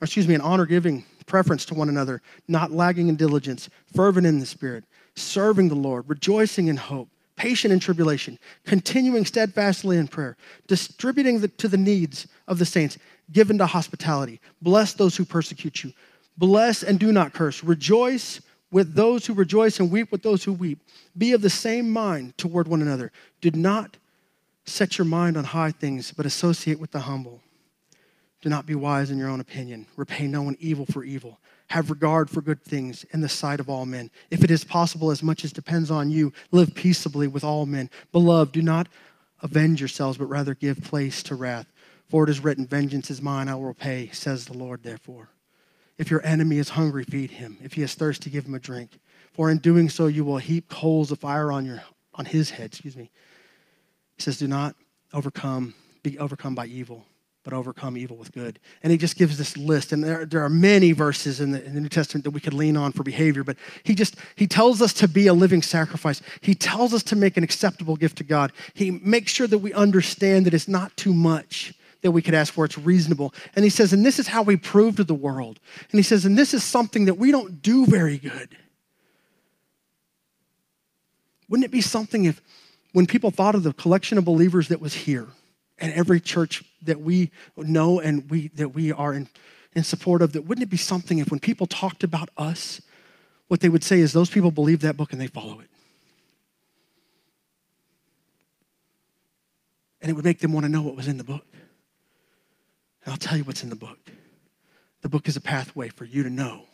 or 0.01 0.05
excuse 0.05 0.29
me, 0.29 0.35
an 0.35 0.41
honor 0.43 0.67
giving 0.67 1.05
preference 1.27 1.65
to 1.67 1.75
one 1.75 1.89
another, 1.89 2.23
not 2.47 2.73
lagging 2.73 3.09
in 3.09 3.17
diligence, 3.17 3.69
fervent 3.95 4.27
in 4.27 4.39
the 4.39 4.47
spirit, 4.47 4.85
serving 5.15 5.69
the 5.69 5.75
Lord, 5.75 6.05
rejoicing 6.09 6.69
in 6.69 6.77
hope 6.77 7.09
patient 7.38 7.72
in 7.72 7.79
tribulation, 7.79 8.38
continuing 8.66 9.24
steadfastly 9.24 9.96
in 9.96 10.09
prayer, 10.09 10.37
distributing 10.66 11.40
the, 11.40 11.48
to 11.48 11.68
the 11.68 11.79
needs 11.79 12.27
of 12.48 12.59
the 12.59 12.66
saints, 12.66 12.98
given 13.33 13.57
to 13.57 13.66
hospitality. 13.66 14.40
Bless 14.61 14.92
those 14.92 15.16
who 15.16 15.24
persecute 15.24 15.85
you. 15.85 15.92
Bless 16.37 16.83
and 16.83 16.98
do 16.98 17.12
not 17.12 17.33
curse. 17.33 17.64
Rejoice 17.64 18.40
with 18.70 18.94
those 18.94 19.24
who 19.24 19.33
rejoice 19.33 19.81
and 19.81 19.90
weep 19.90 20.12
with 20.12 20.22
those 20.22 20.44
who 20.44 20.53
weep. 20.53 20.81
Be 21.16 21.33
of 21.33 21.40
the 21.40 21.48
same 21.48 21.90
mind 21.90 22.37
toward 22.37 22.68
one 22.68 22.83
another. 22.83 23.12
Do 23.40 23.51
not 23.53 23.96
set 24.66 24.98
your 24.98 25.07
mind 25.07 25.37
on 25.37 25.44
high 25.44 25.70
things, 25.70 26.12
but 26.12 26.27
associate 26.27 26.79
with 26.79 26.90
the 26.90 27.01
humble. 27.01 27.40
Do 28.42 28.48
not 28.48 28.66
be 28.66 28.74
wise 28.74 29.11
in 29.11 29.18
your 29.18 29.31
own 29.31 29.40
opinion. 29.40 29.87
Repay 29.96 30.27
no 30.27 30.42
one 30.42 30.57
evil 30.61 30.85
for 30.87 31.03
evil 31.03 31.38
have 31.69 31.91
regard 31.91 32.31
for 32.31 32.41
good 32.41 32.63
things 32.63 33.05
in 33.13 33.21
the 33.21 33.29
sight 33.29 33.61
of 33.61 33.69
all 33.69 33.85
men. 33.85 34.11
If 34.31 34.43
it 34.43 34.51
is 34.51 34.65
possible, 34.65 35.11
as 35.11 35.23
much 35.23 35.45
as 35.45 35.53
depends 35.53 35.91
on 35.91 36.11
you, 36.11 36.33
live 36.51 36.75
peaceably 36.75 37.29
with 37.29 37.45
all 37.45 37.67
men. 37.67 37.91
Beloved, 38.11 38.53
do 38.53 38.63
not 38.63 38.89
avenge 39.43 39.81
yourselves, 39.81 40.19
but 40.19 40.27
rather 40.27 40.55
give 40.55 40.83
place 40.83 41.23
to 41.25 41.35
wrath. 41.35 41.67
For 42.09 42.25
it 42.25 42.31
is 42.31 42.41
written, 42.41 42.67
Vengeance 42.67 43.11
is 43.11 43.21
mine, 43.21 43.49
I 43.49 43.55
will 43.55 43.67
repay, 43.67 44.09
says 44.13 44.47
the 44.47 44.57
Lord, 44.57 44.83
therefore. 44.83 45.29
If 45.99 46.11
your 46.11 46.25
enemy 46.25 46.59
is 46.59 46.71
hungry, 46.71 47.05
feed 47.05 47.33
him. 47.33 47.59
If 47.63 47.75
he 47.75 47.83
is 47.83 47.95
thirsty, 47.95 48.31
give 48.31 48.47
him 48.47 48.55
a 48.55 48.61
drink. 48.61 48.99
For 49.33 49.51
in 49.51 49.59
doing 49.59 49.91
so, 49.91 50.07
you 50.07 50.25
will 50.25 50.39
heap 50.39 50.69
coals 50.69 51.11
of 51.11 51.19
fire 51.19 51.53
on, 51.53 51.67
your, 51.67 51.83
on 52.15 52.25
his 52.25 52.51
head. 52.51 52.67
Excuse 52.67 52.97
me. 52.97 53.11
He 54.17 54.23
says, 54.23 54.39
Do 54.39 54.49
not 54.49 54.75
overcome, 55.13 55.75
be 56.03 56.19
overcome 56.19 56.55
by 56.55 56.67
evil 56.67 57.05
but 57.49 57.57
overcome 57.57 57.97
evil 57.97 58.15
with 58.15 58.31
good. 58.33 58.59
And 58.83 58.93
he 58.93 58.99
just 58.99 59.17
gives 59.17 59.39
this 59.39 59.57
list. 59.57 59.93
And 59.93 60.05
there, 60.05 60.27
there 60.27 60.43
are 60.43 60.51
many 60.51 60.93
verses 60.93 61.41
in 61.41 61.53
the, 61.53 61.65
in 61.65 61.75
the 61.75 61.81
New 61.81 61.89
Testament 61.89 62.25
that 62.25 62.33
we 62.33 62.41
could 62.41 62.53
lean 62.53 62.77
on 62.77 62.93
for 62.93 63.03
behavior, 63.03 63.43
but 63.43 63.57
he 63.85 63.95
just, 63.95 64.17
he 64.37 64.47
tells 64.47 64.83
us 64.83 64.93
to 64.93 65.09
be 65.09 65.29
a 65.29 65.33
living 65.33 65.63
sacrifice. 65.63 66.21
He 66.43 66.55
tells 66.55 66.93
us 66.93 67.03
to 67.05 67.17
make 67.17 67.39
an 67.39 67.45
acceptable 67.45 67.97
gift 67.97 68.19
to 68.19 68.25
God. 68.25 68.53
He 68.75 68.91
makes 68.91 69.33
sure 69.33 69.47
that 69.47 69.61
we 69.61 69.73
understand 69.73 70.45
that 70.45 70.53
it's 70.53 70.69
not 70.69 70.95
too 70.99 71.15
much 71.15 71.73
that 72.03 72.11
we 72.11 72.21
could 72.21 72.35
ask 72.35 72.53
for. 72.53 72.67
It's 72.67 72.77
reasonable. 72.77 73.33
And 73.57 73.65
he 73.65 73.71
says, 73.71 73.95
and 73.95 74.05
this 74.05 74.19
is 74.19 74.29
how 74.29 74.43
we 74.43 74.59
prove 74.59 74.97
to 74.97 75.05
the 75.05 75.15
world. 75.15 75.59
And 75.91 75.99
he 75.99 76.03
says, 76.03 76.27
and 76.27 76.37
this 76.37 76.53
is 76.53 76.63
something 76.63 77.07
that 77.07 77.15
we 77.15 77.33
don't 77.33 77.63
do 77.63 77.87
very 77.87 78.19
good. 78.19 78.59
Wouldn't 81.49 81.65
it 81.65 81.73
be 81.73 81.81
something 81.81 82.27
if, 82.27 82.43
when 82.93 83.07
people 83.07 83.31
thought 83.31 83.55
of 83.55 83.63
the 83.63 83.73
collection 83.73 84.19
of 84.19 84.27
believers 84.27 84.69
that 84.69 84.83
was 84.83 84.93
here, 84.93 85.29
and 85.79 85.95
every 85.95 86.21
church 86.21 86.65
that 86.83 87.01
we 87.01 87.31
know 87.57 88.01
and 88.01 88.31
we 88.31 88.49
that 88.49 88.71
we 88.71 88.93
are 88.93 89.14
in, 89.14 89.29
in 89.75 89.85
support 89.85 90.23
of 90.23 90.33
that 90.33 90.43
wouldn't 90.43 90.62
it 90.62 90.71
be 90.71 90.77
something 90.77 91.19
if 91.19 91.31
when 91.31 91.41
people 91.41 91.67
talked 91.67 92.05
about 92.05 92.31
us 92.37 92.81
what 93.49 93.61
they 93.61 93.69
would 93.69 93.83
say 93.83 94.01
is 94.01 94.12
those 94.12 94.31
people 94.31 94.51
believe 94.51 94.81
that 94.83 94.97
book 94.97 95.12
and 95.12 95.21
they 95.21 95.27
follow 95.27 95.61
it. 95.61 95.71
And 100.01 100.11
it 100.11 100.14
would 100.14 100.25
make 100.25 100.38
them 100.38 100.53
want 100.53 100.64
to 100.64 100.71
know 100.71 100.83
what 100.83 100.95
was 100.95 101.09
in 101.09 101.17
the 101.17 101.25
book. 101.25 101.47
And 103.05 103.12
i'll 103.12 103.19
tell 103.19 103.37
you 103.37 103.45
what's 103.45 103.62
in 103.62 103.71
the 103.71 103.77
book. 103.77 103.99
The 105.01 105.09
book 105.09 105.29
is 105.29 105.37
a 105.37 105.41
pathway 105.41 105.88
for 105.88 106.05
you 106.05 106.23
to 106.23 106.31
know 106.31 106.64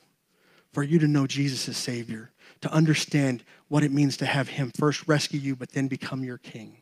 for 0.74 0.82
you 0.82 0.98
to 0.98 1.06
know 1.06 1.26
jesus 1.26 1.68
as 1.68 1.76
savior 1.76 2.32
to 2.60 2.70
understand 2.72 3.44
what 3.68 3.84
it 3.84 3.92
means 3.92 4.16
to 4.16 4.26
have 4.26 4.48
him 4.48 4.72
first 4.76 5.06
rescue 5.06 5.38
you 5.38 5.54
but 5.54 5.70
then 5.70 5.86
become 5.86 6.24
your 6.24 6.38
king 6.38 6.78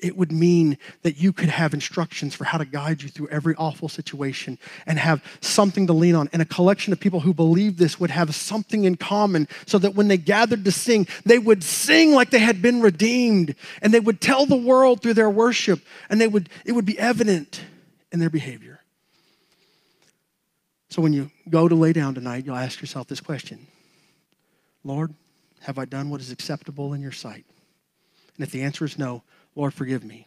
it 0.00 0.16
would 0.16 0.30
mean 0.30 0.78
that 1.02 1.18
you 1.18 1.32
could 1.32 1.48
have 1.48 1.74
instructions 1.74 2.34
for 2.34 2.44
how 2.44 2.58
to 2.58 2.64
guide 2.64 3.02
you 3.02 3.08
through 3.08 3.28
every 3.28 3.54
awful 3.56 3.88
situation 3.88 4.58
and 4.86 4.98
have 4.98 5.22
something 5.40 5.86
to 5.86 5.92
lean 5.92 6.14
on. 6.14 6.28
And 6.32 6.40
a 6.40 6.44
collection 6.44 6.92
of 6.92 7.00
people 7.00 7.20
who 7.20 7.34
believe 7.34 7.76
this 7.76 7.98
would 7.98 8.10
have 8.10 8.34
something 8.34 8.84
in 8.84 8.96
common 8.96 9.48
so 9.66 9.78
that 9.78 9.94
when 9.94 10.08
they 10.08 10.16
gathered 10.16 10.64
to 10.64 10.72
sing, 10.72 11.06
they 11.24 11.38
would 11.38 11.64
sing 11.64 12.12
like 12.12 12.30
they 12.30 12.38
had 12.38 12.62
been 12.62 12.80
redeemed 12.80 13.54
and 13.82 13.92
they 13.92 14.00
would 14.00 14.20
tell 14.20 14.46
the 14.46 14.56
world 14.56 15.02
through 15.02 15.14
their 15.14 15.30
worship 15.30 15.80
and 16.08 16.20
they 16.20 16.28
would, 16.28 16.48
it 16.64 16.72
would 16.72 16.86
be 16.86 16.98
evident 16.98 17.60
in 18.12 18.20
their 18.20 18.30
behavior. 18.30 18.80
So 20.90 21.02
when 21.02 21.12
you 21.12 21.30
go 21.48 21.68
to 21.68 21.74
lay 21.74 21.92
down 21.92 22.14
tonight, 22.14 22.46
you'll 22.46 22.56
ask 22.56 22.80
yourself 22.80 23.08
this 23.08 23.20
question 23.20 23.66
Lord, 24.84 25.12
have 25.60 25.78
I 25.78 25.84
done 25.84 26.08
what 26.08 26.20
is 26.20 26.30
acceptable 26.30 26.94
in 26.94 27.00
your 27.00 27.12
sight? 27.12 27.44
And 28.36 28.46
if 28.46 28.52
the 28.52 28.62
answer 28.62 28.84
is 28.84 28.98
no, 28.98 29.22
Lord, 29.58 29.74
forgive 29.74 30.04
me 30.04 30.24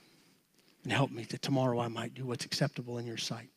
and 0.83 0.91
help 0.91 1.09
me 1.09 1.23
that 1.23 1.41
tomorrow 1.41 1.79
I 1.79 1.87
might 1.87 2.13
do 2.13 2.25
what's 2.25 2.43
acceptable 2.43 2.97
in 2.97 3.05
your 3.05 3.15
sight. 3.15 3.47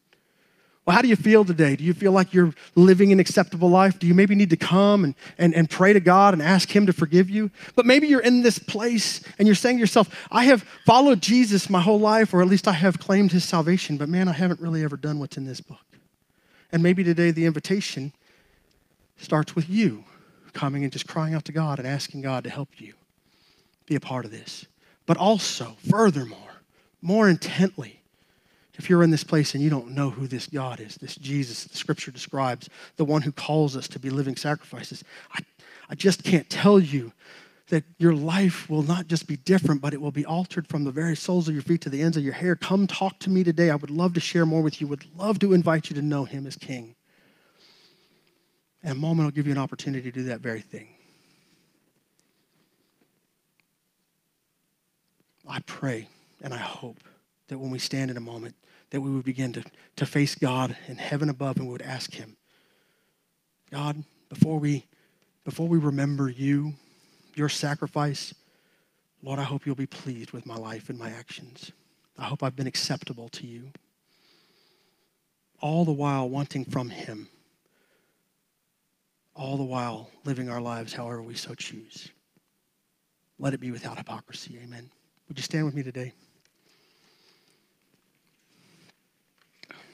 Well, 0.86 0.94
how 0.94 1.02
do 1.02 1.08
you 1.08 1.16
feel 1.16 1.44
today? 1.44 1.74
Do 1.74 1.82
you 1.82 1.94
feel 1.94 2.12
like 2.12 2.32
you're 2.32 2.54
living 2.76 3.10
an 3.10 3.18
acceptable 3.18 3.68
life? 3.68 3.98
Do 3.98 4.06
you 4.06 4.14
maybe 4.14 4.36
need 4.36 4.50
to 4.50 4.56
come 4.56 5.02
and, 5.02 5.16
and, 5.36 5.52
and 5.52 5.68
pray 5.68 5.92
to 5.92 5.98
God 5.98 6.32
and 6.32 6.40
ask 6.40 6.70
Him 6.70 6.86
to 6.86 6.92
forgive 6.92 7.28
you? 7.28 7.50
But 7.74 7.86
maybe 7.86 8.06
you're 8.06 8.20
in 8.20 8.42
this 8.42 8.56
place 8.56 9.20
and 9.36 9.48
you're 9.48 9.56
saying 9.56 9.78
to 9.78 9.80
yourself, 9.80 10.28
I 10.30 10.44
have 10.44 10.62
followed 10.86 11.20
Jesus 11.20 11.68
my 11.68 11.80
whole 11.80 11.98
life, 11.98 12.32
or 12.32 12.40
at 12.40 12.46
least 12.46 12.68
I 12.68 12.72
have 12.72 13.00
claimed 13.00 13.32
His 13.32 13.42
salvation, 13.42 13.96
but 13.96 14.08
man, 14.08 14.28
I 14.28 14.32
haven't 14.32 14.60
really 14.60 14.84
ever 14.84 14.96
done 14.96 15.18
what's 15.18 15.36
in 15.36 15.44
this 15.44 15.60
book. 15.60 15.98
And 16.70 16.84
maybe 16.84 17.02
today 17.02 17.32
the 17.32 17.46
invitation 17.46 18.12
starts 19.16 19.56
with 19.56 19.68
you 19.68 20.04
coming 20.52 20.84
and 20.84 20.92
just 20.92 21.08
crying 21.08 21.34
out 21.34 21.44
to 21.46 21.52
God 21.52 21.80
and 21.80 21.88
asking 21.88 22.22
God 22.22 22.44
to 22.44 22.50
help 22.50 22.80
you 22.80 22.94
be 23.86 23.96
a 23.96 24.00
part 24.00 24.24
of 24.24 24.30
this. 24.30 24.66
But 25.06 25.16
also, 25.16 25.76
furthermore, 25.88 26.38
more 27.02 27.28
intently, 27.28 28.00
if 28.74 28.90
you're 28.90 29.02
in 29.02 29.10
this 29.10 29.24
place 29.24 29.54
and 29.54 29.62
you 29.62 29.70
don't 29.70 29.90
know 29.90 30.10
who 30.10 30.26
this 30.26 30.46
God 30.46 30.80
is, 30.80 30.96
this 30.96 31.14
Jesus 31.16 31.64
the 31.64 31.76
scripture 31.76 32.10
describes, 32.10 32.68
the 32.96 33.04
one 33.04 33.22
who 33.22 33.32
calls 33.32 33.76
us 33.76 33.86
to 33.88 33.98
be 33.98 34.10
living 34.10 34.36
sacrifices, 34.36 35.04
I, 35.32 35.40
I 35.88 35.94
just 35.94 36.24
can't 36.24 36.48
tell 36.50 36.80
you 36.80 37.12
that 37.68 37.84
your 37.98 38.14
life 38.14 38.68
will 38.68 38.82
not 38.82 39.06
just 39.06 39.26
be 39.26 39.36
different, 39.36 39.80
but 39.80 39.94
it 39.94 40.00
will 40.00 40.10
be 40.10 40.26
altered 40.26 40.66
from 40.66 40.84
the 40.84 40.90
very 40.90 41.16
soles 41.16 41.48
of 41.48 41.54
your 41.54 41.62
feet 41.62 41.80
to 41.82 41.88
the 41.88 42.02
ends 42.02 42.16
of 42.16 42.24
your 42.24 42.34
hair. 42.34 42.56
Come 42.56 42.86
talk 42.86 43.18
to 43.20 43.30
me 43.30 43.42
today. 43.42 43.70
I 43.70 43.76
would 43.76 43.90
love 43.90 44.14
to 44.14 44.20
share 44.20 44.44
more 44.44 44.62
with 44.62 44.80
you, 44.80 44.86
would 44.88 45.06
love 45.16 45.38
to 45.38 45.52
invite 45.52 45.88
you 45.88 45.96
to 45.96 46.02
know 46.02 46.24
him 46.24 46.46
as 46.46 46.56
King. 46.56 46.94
And 48.82 48.92
a 48.92 49.00
moment 49.00 49.26
will 49.26 49.32
give 49.32 49.46
you 49.46 49.52
an 49.52 49.58
opportunity 49.58 50.10
to 50.10 50.18
do 50.18 50.24
that 50.24 50.40
very 50.40 50.60
thing. 50.60 50.88
I 55.48 55.60
pray 55.60 56.08
and 56.42 56.54
I 56.54 56.58
hope 56.58 56.98
that 57.48 57.58
when 57.58 57.70
we 57.70 57.78
stand 57.78 58.10
in 58.10 58.16
a 58.16 58.20
moment, 58.20 58.54
that 58.90 59.00
we 59.00 59.10
would 59.10 59.24
begin 59.24 59.52
to, 59.54 59.64
to 59.96 60.06
face 60.06 60.34
God 60.34 60.76
in 60.88 60.96
heaven 60.96 61.28
above 61.28 61.56
and 61.56 61.66
we 61.66 61.72
would 61.72 61.82
ask 61.82 62.14
him, 62.14 62.36
God, 63.70 64.04
before 64.28 64.58
we 64.58 64.86
before 65.44 65.68
we 65.68 65.78
remember 65.78 66.30
you, 66.30 66.72
your 67.34 67.50
sacrifice, 67.50 68.32
Lord, 69.22 69.38
I 69.38 69.42
hope 69.42 69.66
you'll 69.66 69.74
be 69.74 69.86
pleased 69.86 70.32
with 70.32 70.46
my 70.46 70.56
life 70.56 70.88
and 70.88 70.98
my 70.98 71.10
actions. 71.10 71.70
I 72.18 72.24
hope 72.24 72.42
I've 72.42 72.56
been 72.56 72.66
acceptable 72.66 73.28
to 73.30 73.46
you. 73.46 73.70
All 75.60 75.84
the 75.84 75.92
while 75.92 76.28
wanting 76.28 76.64
from 76.64 76.88
him. 76.88 77.28
All 79.34 79.56
the 79.56 79.64
while 79.64 80.10
living 80.24 80.48
our 80.48 80.60
lives 80.60 80.94
however 80.94 81.22
we 81.22 81.34
so 81.34 81.54
choose. 81.54 82.08
Let 83.38 83.52
it 83.52 83.60
be 83.60 83.70
without 83.70 83.98
hypocrisy. 83.98 84.58
Amen. 84.62 84.90
Would 85.28 85.38
you 85.38 85.42
stand 85.42 85.64
with 85.64 85.74
me 85.74 85.82
today? 85.82 86.12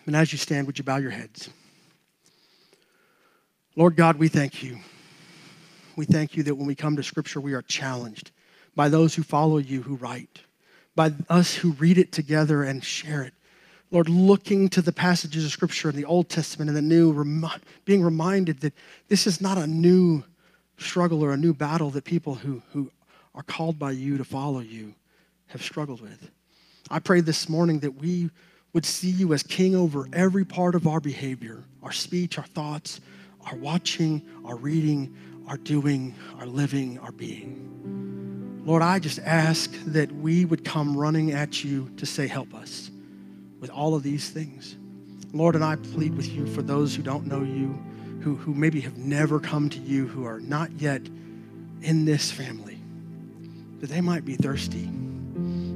And 0.06 0.16
as 0.16 0.32
you 0.32 0.38
stand, 0.38 0.66
would 0.66 0.78
you 0.78 0.84
bow 0.84 0.96
your 0.96 1.10
heads? 1.10 1.50
Lord 3.76 3.96
God, 3.96 4.16
we 4.16 4.28
thank 4.28 4.62
you. 4.62 4.78
We 5.96 6.04
thank 6.04 6.36
you 6.36 6.42
that 6.44 6.54
when 6.54 6.66
we 6.66 6.74
come 6.74 6.96
to 6.96 7.02
Scripture, 7.02 7.40
we 7.40 7.52
are 7.52 7.62
challenged 7.62 8.30
by 8.74 8.88
those 8.88 9.14
who 9.14 9.22
follow 9.22 9.58
you, 9.58 9.82
who 9.82 9.96
write, 9.96 10.40
by 10.96 11.12
us 11.28 11.54
who 11.54 11.72
read 11.72 11.98
it 11.98 12.12
together 12.12 12.62
and 12.64 12.82
share 12.82 13.22
it. 13.22 13.34
Lord, 13.92 14.08
looking 14.08 14.68
to 14.70 14.82
the 14.82 14.92
passages 14.92 15.44
of 15.44 15.50
Scripture 15.50 15.90
in 15.90 15.96
the 15.96 16.04
Old 16.04 16.28
Testament 16.28 16.68
and 16.68 16.76
the 16.76 16.82
New, 16.82 17.12
remi- 17.12 17.48
being 17.84 18.02
reminded 18.02 18.60
that 18.60 18.74
this 19.08 19.26
is 19.26 19.40
not 19.40 19.58
a 19.58 19.66
new 19.66 20.24
struggle 20.78 21.24
or 21.24 21.32
a 21.32 21.36
new 21.36 21.52
battle 21.52 21.90
that 21.90 22.04
people 22.04 22.36
who, 22.36 22.62
who 22.72 22.90
are 23.34 23.42
called 23.42 23.78
by 23.78 23.90
you 23.90 24.16
to 24.18 24.24
follow 24.24 24.60
you 24.60 24.94
have 25.50 25.62
struggled 25.62 26.00
with. 26.00 26.30
I 26.90 26.98
pray 26.98 27.20
this 27.20 27.48
morning 27.48 27.80
that 27.80 27.96
we 27.96 28.30
would 28.72 28.86
see 28.86 29.10
you 29.10 29.32
as 29.34 29.42
king 29.42 29.74
over 29.74 30.08
every 30.12 30.44
part 30.44 30.74
of 30.74 30.86
our 30.86 31.00
behavior, 31.00 31.64
our 31.82 31.92
speech, 31.92 32.38
our 32.38 32.44
thoughts, 32.44 33.00
our 33.46 33.56
watching, 33.56 34.22
our 34.44 34.56
reading, 34.56 35.14
our 35.48 35.56
doing, 35.56 36.14
our 36.38 36.46
living, 36.46 36.98
our 37.00 37.12
being. 37.12 38.62
Lord, 38.64 38.82
I 38.82 38.98
just 38.98 39.18
ask 39.20 39.72
that 39.86 40.12
we 40.12 40.44
would 40.44 40.64
come 40.64 40.96
running 40.96 41.32
at 41.32 41.64
you 41.64 41.90
to 41.96 42.06
say, 42.06 42.26
Help 42.28 42.54
us 42.54 42.90
with 43.58 43.70
all 43.70 43.94
of 43.94 44.02
these 44.02 44.30
things. 44.30 44.76
Lord, 45.32 45.54
and 45.54 45.64
I 45.64 45.76
plead 45.76 46.14
with 46.16 46.28
you 46.28 46.46
for 46.46 46.62
those 46.62 46.94
who 46.94 47.02
don't 47.02 47.26
know 47.26 47.42
you, 47.42 47.78
who, 48.22 48.36
who 48.36 48.54
maybe 48.54 48.80
have 48.80 48.98
never 48.98 49.40
come 49.40 49.68
to 49.70 49.78
you, 49.78 50.06
who 50.06 50.24
are 50.24 50.40
not 50.40 50.70
yet 50.72 51.02
in 51.82 52.04
this 52.04 52.30
family, 52.30 52.78
that 53.80 53.88
they 53.88 54.00
might 54.00 54.24
be 54.24 54.34
thirsty 54.34 54.88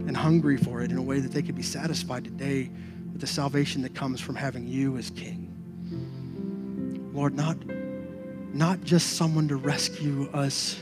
and 0.06 0.16
hungry 0.16 0.56
for 0.56 0.82
it 0.82 0.90
in 0.90 0.98
a 0.98 1.02
way 1.02 1.20
that 1.20 1.32
they 1.32 1.42
could 1.42 1.54
be 1.54 1.62
satisfied 1.62 2.24
today 2.24 2.70
with 3.12 3.20
the 3.20 3.26
salvation 3.26 3.82
that 3.82 3.94
comes 3.94 4.20
from 4.20 4.34
having 4.34 4.66
you 4.66 4.96
as 4.96 5.10
King. 5.10 5.50
Lord, 7.12 7.34
not, 7.34 7.56
not 8.52 8.82
just 8.82 9.16
someone 9.16 9.48
to 9.48 9.56
rescue 9.56 10.28
us, 10.32 10.80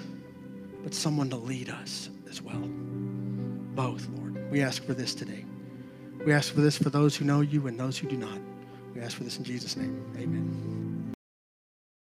but 0.83 0.95
someone 0.95 1.31
to 1.31 1.37
lead 1.37 1.69
us 1.69 2.11
as 2.29 2.41
well. 2.41 2.63
Both, 3.75 4.09
Lord. 4.17 4.51
We 4.51 4.63
ask 4.63 4.83
for 4.85 4.95
this 4.95 5.15
today. 5.15 5.45
We 6.25 6.33
ask 6.33 6.53
for 6.53 6.61
this 6.61 6.79
for 6.79 6.91
those 6.91 7.17
who 7.17 7.25
know 7.25 7.41
you 7.41 7.67
and 7.67 7.79
those 7.79 7.99
who 7.99 8.09
do 8.09 8.17
not. 8.17 8.39
We 8.95 9.01
ask 9.01 9.17
for 9.17 9.25
this 9.25 9.39
in 9.39 9.45
Jesus' 9.45 9.77
name. 9.77 10.05
Amen. 10.17 10.92